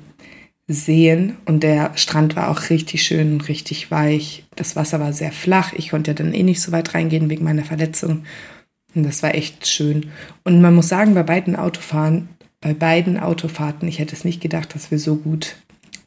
sehen. 0.68 1.36
Und 1.44 1.64
der 1.64 1.90
Strand 1.96 2.36
war 2.36 2.50
auch 2.50 2.70
richtig 2.70 3.02
schön 3.02 3.32
und 3.34 3.48
richtig 3.48 3.90
weich. 3.90 4.44
Das 4.54 4.76
Wasser 4.76 5.00
war 5.00 5.12
sehr 5.12 5.32
flach. 5.32 5.72
Ich 5.72 5.90
konnte 5.90 6.12
ja 6.12 6.14
dann 6.14 6.32
eh 6.32 6.44
nicht 6.44 6.62
so 6.62 6.70
weit 6.70 6.94
reingehen 6.94 7.30
wegen 7.30 7.44
meiner 7.44 7.64
Verletzung. 7.64 8.24
Und 8.94 9.04
das 9.04 9.22
war 9.22 9.34
echt 9.34 9.66
schön. 9.66 10.10
Und 10.44 10.60
man 10.60 10.74
muss 10.74 10.88
sagen, 10.88 11.14
bei 11.14 11.22
beiden 11.22 11.56
Autofahren, 11.56 12.28
bei 12.60 12.74
beiden 12.74 13.18
Autofahrten, 13.18 13.88
ich 13.88 13.98
hätte 13.98 14.14
es 14.14 14.24
nicht 14.24 14.40
gedacht, 14.40 14.74
dass 14.74 14.90
wir 14.90 14.98
so 14.98 15.16
gut 15.16 15.56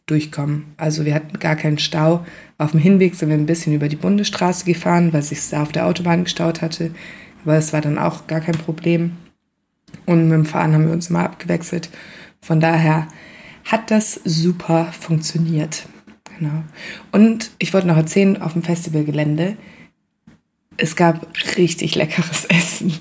durchkommen. 0.08 0.66
Also 0.78 1.06
wir 1.06 1.14
hatten 1.14 1.38
gar 1.40 1.56
keinen 1.56 1.78
Stau. 1.78 2.26
Auf 2.58 2.72
dem 2.72 2.80
Hinweg 2.80 3.16
sind 3.16 3.30
wir 3.30 3.38
ein 3.38 3.46
bisschen 3.46 3.74
über 3.74 3.90
die 3.90 3.98
Bundesstraße 3.98 4.66
gefahren, 4.66 5.14
weil 5.14 5.22
sich 5.22 5.50
da 5.50 5.62
auf 5.62 5.72
der 5.72 5.86
Autobahn 5.86 6.24
gestaut 6.24 6.62
hatte. 6.62 6.92
Aber 7.44 7.56
es 7.56 7.74
war 7.74 7.82
dann 7.82 8.00
auch 8.00 8.28
gar 8.28 8.40
kein 8.40 8.58
Problem. 8.58 9.12
Und 10.06 10.30
mit 10.30 10.34
dem 10.34 10.46
Fahren 10.46 10.74
haben 10.74 10.86
wir 10.86 10.94
uns 10.94 11.10
immer 11.10 11.26
abgewechselt. 11.26 11.90
Von 12.42 12.60
daher 12.60 13.08
hat 13.66 13.92
das 13.92 14.20
super 14.24 14.92
funktioniert. 14.98 15.88
Genau. 16.40 16.64
Und 17.12 17.52
ich 17.60 17.74
wollte 17.74 17.88
noch 17.88 17.98
erzählen, 17.98 18.42
auf 18.42 18.54
dem 18.54 18.64
Festivalgelände 18.64 19.58
es 20.78 20.96
gab 20.96 21.28
richtig 21.58 21.96
leckeres 21.96 22.46
Essen. 22.50 22.94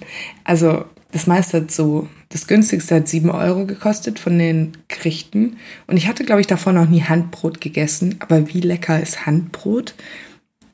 Also 0.44 0.84
das 1.12 1.26
meiste 1.26 1.58
hat 1.58 1.70
so, 1.70 2.08
das 2.28 2.46
günstigste 2.46 2.96
hat 2.96 3.08
7 3.08 3.30
Euro 3.30 3.64
gekostet 3.64 4.18
von 4.18 4.38
den 4.38 4.72
Gerichten. 4.88 5.56
Und 5.86 5.96
ich 5.96 6.08
hatte, 6.08 6.24
glaube 6.24 6.40
ich, 6.40 6.46
davor 6.46 6.72
noch 6.72 6.88
nie 6.88 7.02
Handbrot 7.02 7.60
gegessen. 7.60 8.16
Aber 8.18 8.52
wie 8.52 8.60
lecker 8.60 9.00
ist 9.00 9.24
Handbrot? 9.24 9.94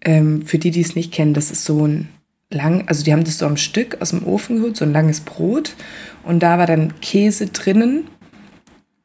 Ähm, 0.00 0.44
für 0.44 0.58
die, 0.58 0.70
die 0.70 0.80
es 0.80 0.96
nicht 0.96 1.12
kennen, 1.12 1.34
das 1.34 1.50
ist 1.50 1.64
so 1.64 1.86
ein 1.86 2.08
lang, 2.50 2.88
also 2.88 3.04
die 3.04 3.12
haben 3.12 3.24
das 3.24 3.38
so 3.38 3.46
am 3.46 3.56
Stück 3.56 4.00
aus 4.00 4.10
dem 4.10 4.26
Ofen 4.26 4.56
geholt, 4.56 4.76
so 4.76 4.84
ein 4.84 4.92
langes 4.92 5.20
Brot. 5.20 5.74
Und 6.24 6.42
da 6.42 6.58
war 6.58 6.66
dann 6.66 7.00
Käse 7.00 7.46
drinnen 7.46 8.08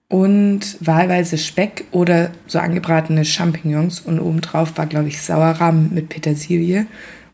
und 0.10 0.78
wahlweise 0.80 1.38
Speck 1.38 1.86
oder 1.92 2.32
so 2.48 2.60
angebratene 2.60 3.26
Champignons. 3.26 4.00
Und 4.00 4.20
obendrauf 4.20 4.78
war, 4.78 4.86
glaube 4.86 5.10
ich, 5.10 5.22
Sauerrahm 5.22 5.90
mit 5.94 6.10
Petersilie. 6.10 6.88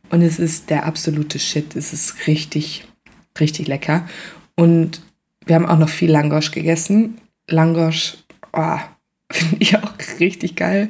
Und 0.09 0.21
es 0.21 0.39
ist 0.39 0.69
der 0.69 0.85
absolute 0.85 1.39
Shit. 1.39 1.75
Es 1.75 1.93
ist 1.93 2.27
richtig, 2.27 2.85
richtig 3.39 3.67
lecker. 3.67 4.07
Und 4.55 5.01
wir 5.45 5.55
haben 5.55 5.65
auch 5.65 5.79
noch 5.79 5.89
viel 5.89 6.11
Langosch 6.11 6.51
gegessen. 6.51 7.17
Langosch, 7.47 8.17
oh, 8.53 8.77
finde 9.31 9.57
ich 9.59 9.77
auch 9.77 9.93
richtig 10.19 10.55
geil. 10.55 10.89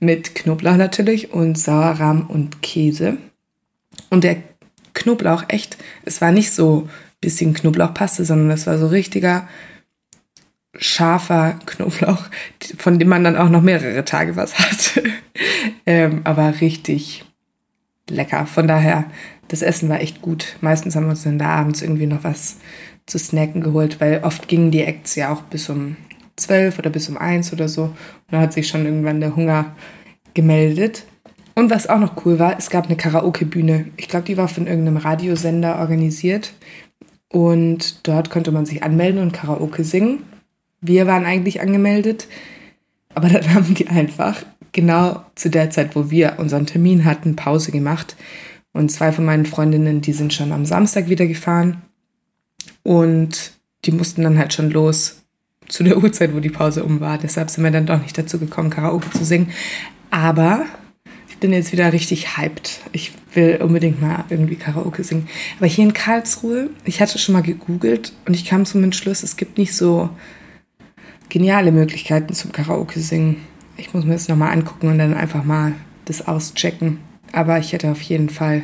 Mit 0.00 0.34
Knoblauch 0.34 0.76
natürlich 0.76 1.32
und 1.32 1.58
Sauerrahm 1.58 2.26
und 2.26 2.60
Käse. 2.62 3.16
Und 4.10 4.24
der 4.24 4.42
Knoblauch, 4.94 5.44
echt, 5.48 5.76
es 6.04 6.20
war 6.20 6.32
nicht 6.32 6.50
so 6.50 6.88
bisschen 7.20 7.54
Knoblauchpaste, 7.54 8.24
sondern 8.24 8.50
es 8.50 8.66
war 8.66 8.78
so 8.78 8.88
richtiger 8.88 9.48
scharfer 10.78 11.58
Knoblauch, 11.66 12.24
von 12.78 12.98
dem 12.98 13.08
man 13.08 13.24
dann 13.24 13.36
auch 13.36 13.48
noch 13.48 13.62
mehrere 13.62 14.04
Tage 14.04 14.36
was 14.36 14.58
hatte. 14.58 15.04
ähm, 15.86 16.20
aber 16.24 16.60
richtig, 16.60 17.24
lecker. 18.10 18.46
Von 18.46 18.68
daher 18.68 19.06
das 19.48 19.62
Essen 19.62 19.88
war 19.88 20.00
echt 20.00 20.22
gut. 20.22 20.56
Meistens 20.60 20.96
haben 20.96 21.04
wir 21.04 21.10
uns 21.10 21.22
dann 21.22 21.38
da 21.38 21.48
abends 21.48 21.82
irgendwie 21.82 22.06
noch 22.06 22.24
was 22.24 22.56
zu 23.06 23.18
snacken 23.18 23.60
geholt, 23.60 24.00
weil 24.00 24.20
oft 24.24 24.48
gingen 24.48 24.70
die 24.70 24.82
Acts 24.82 25.14
ja 25.14 25.32
auch 25.32 25.42
bis 25.42 25.68
um 25.68 25.96
zwölf 26.34 26.78
oder 26.78 26.90
bis 26.90 27.08
um 27.08 27.16
eins 27.16 27.52
oder 27.52 27.68
so. 27.68 27.84
Und 27.84 27.94
da 28.30 28.40
hat 28.40 28.52
sich 28.52 28.68
schon 28.68 28.84
irgendwann 28.84 29.20
der 29.20 29.36
Hunger 29.36 29.76
gemeldet. 30.34 31.04
Und 31.54 31.70
was 31.70 31.88
auch 31.88 31.98
noch 31.98 32.24
cool 32.26 32.38
war, 32.38 32.58
es 32.58 32.68
gab 32.68 32.86
eine 32.86 32.96
Karaoke-Bühne. 32.96 33.86
Ich 33.96 34.08
glaube, 34.08 34.26
die 34.26 34.36
war 34.36 34.48
von 34.48 34.66
irgendeinem 34.66 34.98
Radiosender 34.98 35.78
organisiert. 35.78 36.52
Und 37.32 38.06
dort 38.06 38.30
konnte 38.30 38.52
man 38.52 38.66
sich 38.66 38.82
anmelden 38.82 39.22
und 39.22 39.32
Karaoke 39.32 39.84
singen. 39.84 40.22
Wir 40.80 41.06
waren 41.06 41.24
eigentlich 41.24 41.60
angemeldet, 41.60 42.28
aber 43.14 43.28
dann 43.30 43.54
haben 43.54 43.74
die 43.74 43.88
einfach 43.88 44.42
genau 44.76 45.24
zu 45.34 45.50
der 45.50 45.70
Zeit, 45.70 45.96
wo 45.96 46.10
wir 46.10 46.34
unseren 46.38 46.66
Termin 46.66 47.04
hatten, 47.04 47.34
Pause 47.34 47.72
gemacht. 47.72 48.14
Und 48.72 48.92
zwei 48.92 49.10
von 49.10 49.24
meinen 49.24 49.46
Freundinnen, 49.46 50.02
die 50.02 50.12
sind 50.12 50.34
schon 50.34 50.52
am 50.52 50.66
Samstag 50.66 51.08
wieder 51.08 51.26
gefahren. 51.26 51.82
Und 52.84 53.52
die 53.84 53.90
mussten 53.90 54.22
dann 54.22 54.38
halt 54.38 54.52
schon 54.52 54.70
los 54.70 55.22
zu 55.66 55.82
der 55.82 55.96
Uhrzeit, 56.02 56.34
wo 56.34 56.40
die 56.40 56.50
Pause 56.50 56.84
um 56.84 57.00
war. 57.00 57.18
Deshalb 57.18 57.50
sind 57.50 57.64
wir 57.64 57.70
dann 57.70 57.86
doch 57.86 58.00
nicht 58.00 58.16
dazu 58.16 58.38
gekommen, 58.38 58.70
Karaoke 58.70 59.10
zu 59.10 59.24
singen. 59.24 59.50
Aber 60.10 60.66
ich 61.28 61.38
bin 61.38 61.52
jetzt 61.52 61.72
wieder 61.72 61.92
richtig 61.92 62.36
hyped. 62.36 62.80
Ich 62.92 63.12
will 63.32 63.58
unbedingt 63.62 64.00
mal 64.00 64.24
irgendwie 64.28 64.56
Karaoke 64.56 65.04
singen. 65.04 65.26
Aber 65.56 65.66
hier 65.66 65.84
in 65.84 65.94
Karlsruhe, 65.94 66.68
ich 66.84 67.00
hatte 67.00 67.18
schon 67.18 67.32
mal 67.32 67.42
gegoogelt 67.42 68.12
und 68.26 68.34
ich 68.34 68.44
kam 68.44 68.66
zum 68.66 68.84
Entschluss, 68.84 69.22
es 69.22 69.36
gibt 69.36 69.56
nicht 69.56 69.74
so 69.74 70.10
geniale 71.30 71.72
Möglichkeiten 71.72 72.34
zum 72.34 72.52
Karaoke 72.52 73.00
singen. 73.00 73.40
Ich 73.76 73.92
muss 73.92 74.04
mir 74.04 74.14
das 74.14 74.28
nochmal 74.28 74.52
angucken 74.52 74.88
und 74.88 74.98
dann 74.98 75.14
einfach 75.14 75.44
mal 75.44 75.74
das 76.06 76.26
auschecken. 76.26 77.00
Aber 77.32 77.58
ich 77.58 77.72
hätte 77.72 77.90
auf 77.90 78.00
jeden 78.02 78.30
Fall 78.30 78.62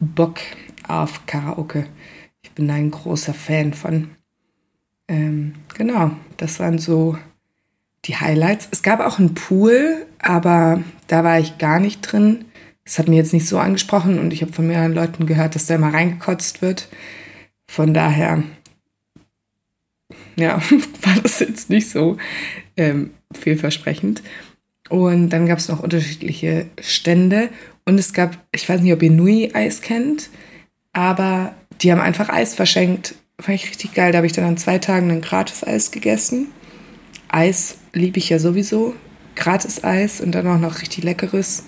Bock 0.00 0.40
auf 0.86 1.26
Karaoke. 1.26 1.86
Ich 2.42 2.52
bin 2.52 2.70
ein 2.70 2.90
großer 2.90 3.34
Fan 3.34 3.72
von. 3.72 4.10
Ähm, 5.08 5.54
genau, 5.74 6.10
das 6.36 6.60
waren 6.60 6.78
so 6.78 7.16
die 8.04 8.16
Highlights. 8.16 8.68
Es 8.70 8.82
gab 8.82 9.00
auch 9.00 9.18
einen 9.18 9.34
Pool, 9.34 10.06
aber 10.18 10.82
da 11.06 11.24
war 11.24 11.38
ich 11.38 11.58
gar 11.58 11.80
nicht 11.80 12.00
drin. 12.02 12.44
Das 12.84 12.98
hat 12.98 13.08
mir 13.08 13.16
jetzt 13.16 13.32
nicht 13.32 13.48
so 13.48 13.58
angesprochen 13.58 14.18
und 14.18 14.32
ich 14.32 14.42
habe 14.42 14.52
von 14.52 14.66
mehreren 14.66 14.94
Leuten 14.94 15.26
gehört, 15.26 15.54
dass 15.54 15.66
da 15.66 15.74
immer 15.74 15.92
reingekotzt 15.92 16.62
wird. 16.62 16.88
Von 17.66 17.94
daher, 17.94 18.42
ja, 20.36 20.60
war 21.02 21.22
das 21.22 21.40
jetzt 21.40 21.70
nicht 21.70 21.90
so 21.90 22.16
ähm, 22.76 23.10
vielversprechend. 23.32 24.22
Und 24.88 25.30
dann 25.30 25.46
gab 25.46 25.58
es 25.58 25.68
noch 25.68 25.80
unterschiedliche 25.80 26.66
Stände 26.80 27.48
und 27.84 27.98
es 27.98 28.12
gab, 28.12 28.38
ich 28.52 28.68
weiß 28.68 28.80
nicht, 28.80 28.92
ob 28.92 29.02
ihr 29.02 29.10
Nui 29.10 29.50
Eis 29.52 29.80
kennt, 29.80 30.30
aber 30.92 31.54
die 31.80 31.90
haben 31.90 32.00
einfach 32.00 32.28
Eis 32.28 32.54
verschenkt. 32.54 33.14
Fand 33.40 33.56
ich 33.56 33.68
richtig 33.68 33.94
geil. 33.94 34.12
Da 34.12 34.18
habe 34.18 34.26
ich 34.26 34.32
dann 34.32 34.44
an 34.44 34.56
zwei 34.56 34.78
Tagen 34.78 35.10
ein 35.10 35.20
gratis 35.20 35.64
Eis 35.64 35.90
gegessen. 35.90 36.48
Eis 37.28 37.78
liebe 37.92 38.18
ich 38.18 38.28
ja 38.28 38.38
sowieso. 38.38 38.94
Gratis 39.34 39.84
Eis 39.84 40.20
und 40.20 40.32
dann 40.32 40.46
auch 40.46 40.58
noch 40.58 40.80
richtig 40.80 41.04
leckeres. 41.04 41.64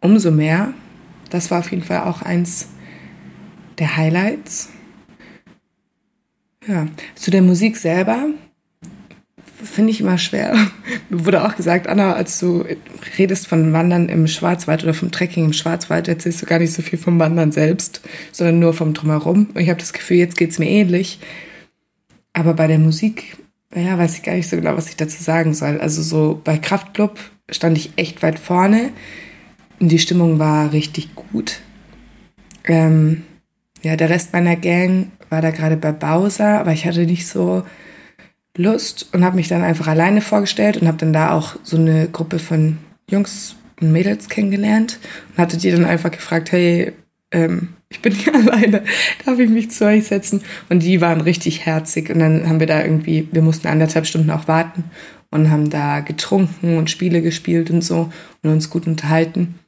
Umso 0.00 0.30
mehr. 0.30 0.74
Das 1.30 1.50
war 1.50 1.60
auf 1.60 1.70
jeden 1.70 1.84
Fall 1.84 2.00
auch 2.00 2.22
eins 2.22 2.68
der 3.78 3.96
Highlights. 3.96 4.70
Ja, 6.68 6.86
zu 7.14 7.30
der 7.30 7.42
Musik 7.42 7.76
selber 7.76 8.26
finde 9.64 9.90
ich 9.90 10.00
immer 10.00 10.18
schwer. 10.18 10.54
Mir 11.08 11.24
wurde 11.24 11.44
auch 11.44 11.56
gesagt, 11.56 11.88
Anna, 11.88 12.12
als 12.12 12.38
du 12.38 12.64
redest 13.18 13.48
von 13.48 13.72
Wandern 13.72 14.08
im 14.08 14.28
Schwarzwald 14.28 14.84
oder 14.84 14.94
vom 14.94 15.10
Trekking 15.10 15.46
im 15.46 15.52
Schwarzwald, 15.52 16.06
erzählst 16.06 16.42
du 16.42 16.46
gar 16.46 16.60
nicht 16.60 16.72
so 16.72 16.82
viel 16.82 16.98
vom 16.98 17.18
Wandern 17.18 17.50
selbst, 17.50 18.02
sondern 18.30 18.60
nur 18.60 18.74
vom 18.74 18.94
Drumherum. 18.94 19.48
Und 19.52 19.60
ich 19.60 19.68
habe 19.68 19.80
das 19.80 19.92
Gefühl, 19.92 20.18
jetzt 20.18 20.36
geht 20.36 20.50
es 20.50 20.60
mir 20.60 20.68
ähnlich. 20.68 21.18
Aber 22.34 22.54
bei 22.54 22.68
der 22.68 22.78
Musik 22.78 23.36
ja, 23.74 23.98
weiß 23.98 24.16
ich 24.16 24.22
gar 24.22 24.34
nicht 24.34 24.48
so 24.48 24.56
genau, 24.56 24.76
was 24.76 24.88
ich 24.88 24.96
dazu 24.96 25.22
sagen 25.22 25.54
soll. 25.54 25.80
Also 25.80 26.02
so 26.02 26.40
bei 26.42 26.58
Kraftclub 26.58 27.18
stand 27.50 27.76
ich 27.76 27.92
echt 27.96 28.22
weit 28.22 28.38
vorne 28.38 28.90
und 29.78 29.88
die 29.90 29.98
Stimmung 29.98 30.38
war 30.38 30.72
richtig 30.72 31.14
gut. 31.14 31.60
Ähm, 32.64 33.24
ja, 33.82 33.96
der 33.96 34.10
Rest 34.10 34.32
meiner 34.32 34.56
Gang 34.56 35.10
war 35.30 35.42
da 35.42 35.50
gerade 35.50 35.76
bei 35.76 35.92
Bowser, 35.92 36.60
aber 36.60 36.72
ich 36.72 36.86
hatte 36.86 37.06
nicht 37.06 37.26
so 37.26 37.64
Lust 38.56 39.08
und 39.12 39.24
habe 39.24 39.36
mich 39.36 39.48
dann 39.48 39.62
einfach 39.62 39.86
alleine 39.86 40.20
vorgestellt 40.20 40.78
und 40.78 40.88
habe 40.88 40.98
dann 40.98 41.12
da 41.12 41.32
auch 41.32 41.56
so 41.62 41.76
eine 41.76 42.08
Gruppe 42.08 42.38
von 42.38 42.78
Jungs 43.08 43.56
und 43.80 43.92
Mädels 43.92 44.28
kennengelernt 44.28 44.98
und 45.30 45.38
hatte 45.38 45.56
die 45.56 45.70
dann 45.70 45.84
einfach 45.84 46.10
gefragt, 46.10 46.50
hey, 46.52 46.92
ähm, 47.30 47.68
ich 47.88 48.02
bin 48.02 48.12
hier 48.12 48.34
alleine, 48.34 48.82
darf 49.24 49.38
ich 49.38 49.48
mich 49.48 49.70
zu 49.70 49.86
euch 49.86 50.06
setzen? 50.06 50.42
Und 50.68 50.82
die 50.82 51.00
waren 51.00 51.20
richtig 51.20 51.66
herzig. 51.66 52.10
Und 52.10 52.18
dann 52.18 52.48
haben 52.48 52.60
wir 52.60 52.66
da 52.66 52.82
irgendwie, 52.82 53.28
wir 53.32 53.42
mussten 53.42 53.68
anderthalb 53.68 54.06
Stunden 54.06 54.30
auch 54.30 54.48
warten 54.48 54.84
und 55.30 55.50
haben 55.50 55.70
da 55.70 56.00
getrunken 56.00 56.78
und 56.78 56.90
Spiele 56.90 57.22
gespielt 57.22 57.70
und 57.70 57.82
so 57.82 58.12
und 58.42 58.50
uns 58.50 58.70
gut 58.70 58.86
unterhalten. 58.86 59.58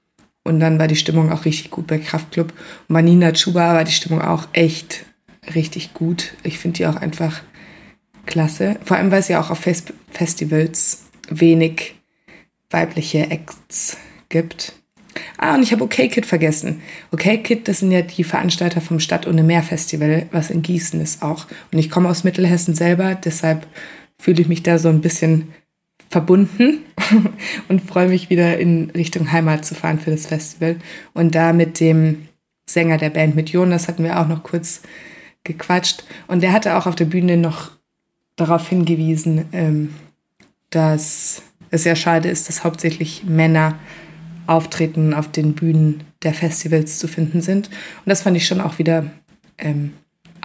Und 0.42 0.58
dann 0.60 0.78
war 0.78 0.88
die 0.88 0.96
Stimmung 0.96 1.30
auch 1.30 1.44
richtig 1.44 1.70
gut 1.70 1.86
bei 1.86 1.98
Kraftclub. 1.98 2.52
Und 2.88 2.94
bei 2.94 3.02
Nina 3.02 3.32
Chuba 3.32 3.74
war 3.74 3.84
die 3.84 3.92
Stimmung 3.92 4.22
auch 4.22 4.48
echt 4.52 5.04
richtig 5.54 5.94
gut. 5.94 6.34
Ich 6.42 6.58
finde 6.58 6.78
die 6.78 6.86
auch 6.86 6.96
einfach 6.96 7.42
klasse. 8.26 8.76
Vor 8.84 8.96
allem, 8.96 9.10
weil 9.10 9.20
es 9.20 9.28
ja 9.28 9.40
auch 9.40 9.50
auf 9.50 9.58
Fest 9.58 9.92
Festivals 10.10 11.04
wenig 11.28 11.94
weibliche 12.70 13.30
Acts 13.30 13.96
gibt. 14.28 14.72
Ah, 15.36 15.54
und 15.54 15.62
ich 15.62 15.72
habe 15.72 15.84
OK 15.84 15.94
Kid 15.94 16.26
vergessen. 16.26 16.82
OK 17.12 17.42
Kid, 17.42 17.66
das 17.66 17.80
sind 17.80 17.90
ja 17.90 18.02
die 18.02 18.24
Veranstalter 18.24 18.80
vom 18.80 19.00
Stadt- 19.00 19.26
ohne 19.26 19.42
Meer 19.42 19.62
Festival, 19.62 20.26
was 20.32 20.50
in 20.50 20.62
Gießen 20.62 21.00
ist 21.00 21.22
auch. 21.22 21.46
Und 21.72 21.78
ich 21.78 21.90
komme 21.90 22.08
aus 22.08 22.24
Mittelhessen 22.24 22.74
selber, 22.74 23.14
deshalb 23.14 23.66
fühle 24.18 24.42
ich 24.42 24.48
mich 24.48 24.62
da 24.62 24.78
so 24.78 24.88
ein 24.88 25.00
bisschen 25.00 25.48
verbunden 26.10 26.80
und 27.68 27.80
freue 27.80 28.08
mich 28.08 28.30
wieder 28.30 28.58
in 28.58 28.90
Richtung 28.90 29.32
Heimat 29.32 29.64
zu 29.64 29.74
fahren 29.74 29.98
für 29.98 30.10
das 30.10 30.26
Festival. 30.26 30.76
Und 31.14 31.34
da 31.34 31.52
mit 31.52 31.80
dem 31.80 32.28
Sänger 32.68 32.98
der 32.98 33.10
Band, 33.10 33.34
mit 33.34 33.50
Jonas, 33.50 33.88
hatten 33.88 34.04
wir 34.04 34.20
auch 34.20 34.28
noch 34.28 34.42
kurz 34.42 34.82
gequatscht. 35.44 36.04
Und 36.26 36.42
der 36.42 36.52
hatte 36.52 36.76
auch 36.76 36.86
auf 36.86 36.94
der 36.94 37.04
Bühne 37.06 37.36
noch 37.36 37.70
darauf 38.36 38.68
hingewiesen, 38.68 39.46
ähm, 39.52 39.94
dass 40.70 41.42
es 41.70 41.84
ja 41.84 41.94
schade 41.94 42.28
ist, 42.28 42.48
dass 42.48 42.64
hauptsächlich 42.64 43.24
Männer 43.24 43.78
Auftreten 44.46 45.14
auf 45.14 45.30
den 45.30 45.54
Bühnen 45.54 46.02
der 46.22 46.34
Festivals 46.34 46.98
zu 46.98 47.06
finden 47.06 47.40
sind. 47.40 47.68
Und 47.68 48.06
das 48.06 48.22
fand 48.22 48.36
ich 48.36 48.46
schon 48.46 48.60
auch 48.60 48.78
wieder 48.78 49.06
ähm, 49.58 49.92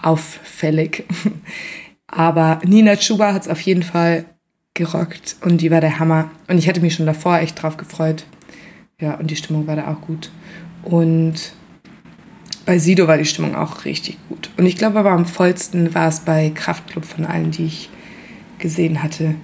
auffällig. 0.01 1.05
Aber 2.07 2.59
Nina 2.63 2.95
Chuba 2.97 3.33
hat 3.33 3.43
es 3.43 3.47
auf 3.47 3.61
jeden 3.61 3.83
Fall 3.83 4.25
gerockt 4.75 5.37
und 5.41 5.61
die 5.61 5.71
war 5.71 5.81
der 5.81 5.99
Hammer. 5.99 6.29
Und 6.47 6.59
ich 6.59 6.67
hatte 6.67 6.81
mich 6.81 6.93
schon 6.93 7.07
davor 7.07 7.39
echt 7.39 7.61
drauf 7.61 7.77
gefreut. 7.77 8.25
Ja, 9.01 9.15
und 9.15 9.31
die 9.31 9.35
Stimmung 9.35 9.65
war 9.67 9.75
da 9.75 9.91
auch 9.91 10.01
gut. 10.01 10.29
Und 10.83 11.53
bei 12.65 12.79
Sido 12.79 13.07
war 13.07 13.17
die 13.17 13.25
Stimmung 13.25 13.55
auch 13.55 13.85
richtig 13.85 14.17
gut. 14.29 14.49
Und 14.57 14.65
ich 14.65 14.77
glaube 14.77 14.99
aber 14.99 15.11
am 15.11 15.25
vollsten 15.25 15.93
war 15.93 16.07
es 16.07 16.21
bei 16.21 16.51
Kraftclub 16.53 17.05
von 17.05 17.25
allen, 17.25 17.51
die 17.51 17.65
ich 17.65 17.89
gesehen 18.59 19.03
hatte. 19.03 19.35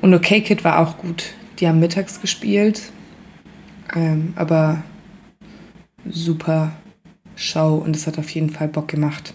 Und 0.00 0.14
OK 0.14 0.26
Kid 0.26 0.64
war 0.64 0.78
auch 0.78 0.98
gut. 0.98 1.34
Die 1.58 1.66
haben 1.66 1.80
mittags 1.80 2.20
gespielt 2.20 2.92
ähm, 3.94 4.32
aber 4.36 4.82
super 6.08 6.72
Show 7.34 7.74
und 7.76 7.94
es 7.94 8.06
hat 8.06 8.18
auf 8.18 8.30
jeden 8.30 8.50
Fall 8.50 8.68
Bock 8.68 8.88
gemacht. 8.88 9.34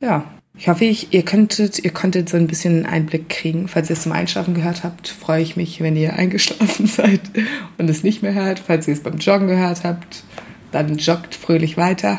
Ja, 0.00 0.24
ich 0.56 0.68
hoffe, 0.68 0.84
ich, 0.84 1.12
ihr, 1.12 1.24
könntet, 1.24 1.78
ihr 1.78 1.92
konntet 1.92 2.28
so 2.28 2.36
ein 2.36 2.46
bisschen 2.46 2.76
einen 2.76 2.86
Einblick 2.86 3.28
kriegen. 3.28 3.68
Falls 3.68 3.90
ihr 3.90 3.94
es 3.94 4.02
zum 4.02 4.12
Einschlafen 4.12 4.54
gehört 4.54 4.84
habt, 4.84 5.08
freue 5.08 5.42
ich 5.42 5.56
mich, 5.56 5.80
wenn 5.80 5.96
ihr 5.96 6.12
eingeschlafen 6.16 6.86
seid 6.86 7.20
und 7.78 7.88
es 7.88 8.02
nicht 8.02 8.22
mehr 8.22 8.34
hört. 8.34 8.58
Falls 8.58 8.88
ihr 8.88 8.94
es 8.94 9.02
beim 9.02 9.18
Joggen 9.18 9.48
gehört 9.48 9.84
habt, 9.84 10.24
dann 10.72 10.96
joggt 10.96 11.34
fröhlich 11.34 11.76
weiter. 11.76 12.18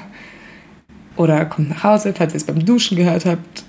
Oder 1.15 1.45
kommt 1.45 1.69
nach 1.69 1.83
Hause. 1.83 2.13
Falls 2.15 2.33
ihr 2.33 2.37
es 2.37 2.45
beim 2.45 2.65
Duschen 2.65 2.97
gehört 2.97 3.25
habt, 3.25 3.63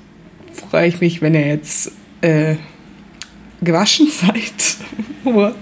freue 0.53 0.89
ich 0.89 1.01
mich, 1.01 1.23
wenn 1.23 1.35
ihr 1.35 1.47
jetzt 1.47 1.93
äh, 2.21 2.57
gewaschen 3.61 4.09
seid. 4.11 4.77
What? 5.25 5.55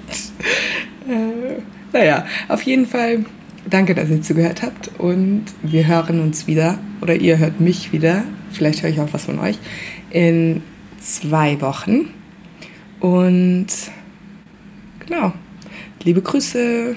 Äh, 1.09 1.61
naja, 1.93 2.27
auf 2.49 2.63
jeden 2.63 2.87
Fall 2.87 3.25
danke, 3.69 3.95
dass 3.95 4.09
ihr 4.11 4.23
zugehört 4.23 4.63
habt 4.63 4.91
und 4.99 5.45
wir 5.63 5.87
hören 5.87 6.21
uns 6.21 6.47
wieder 6.47 6.79
oder 7.01 7.15
ihr 7.15 7.39
hört 7.39 7.61
mich 7.61 7.93
wieder, 7.93 8.25
vielleicht 8.53 8.83
höre 8.83 8.91
ich 8.91 9.01
auch 9.01 9.13
was 9.13 9.25
von 9.25 9.39
euch, 9.39 9.59
in 10.11 10.63
zwei 10.99 11.61
Wochen. 11.61 12.11
Und 13.01 13.69
genau, 15.05 15.33
liebe 16.03 16.23
Grüße. 16.23 16.97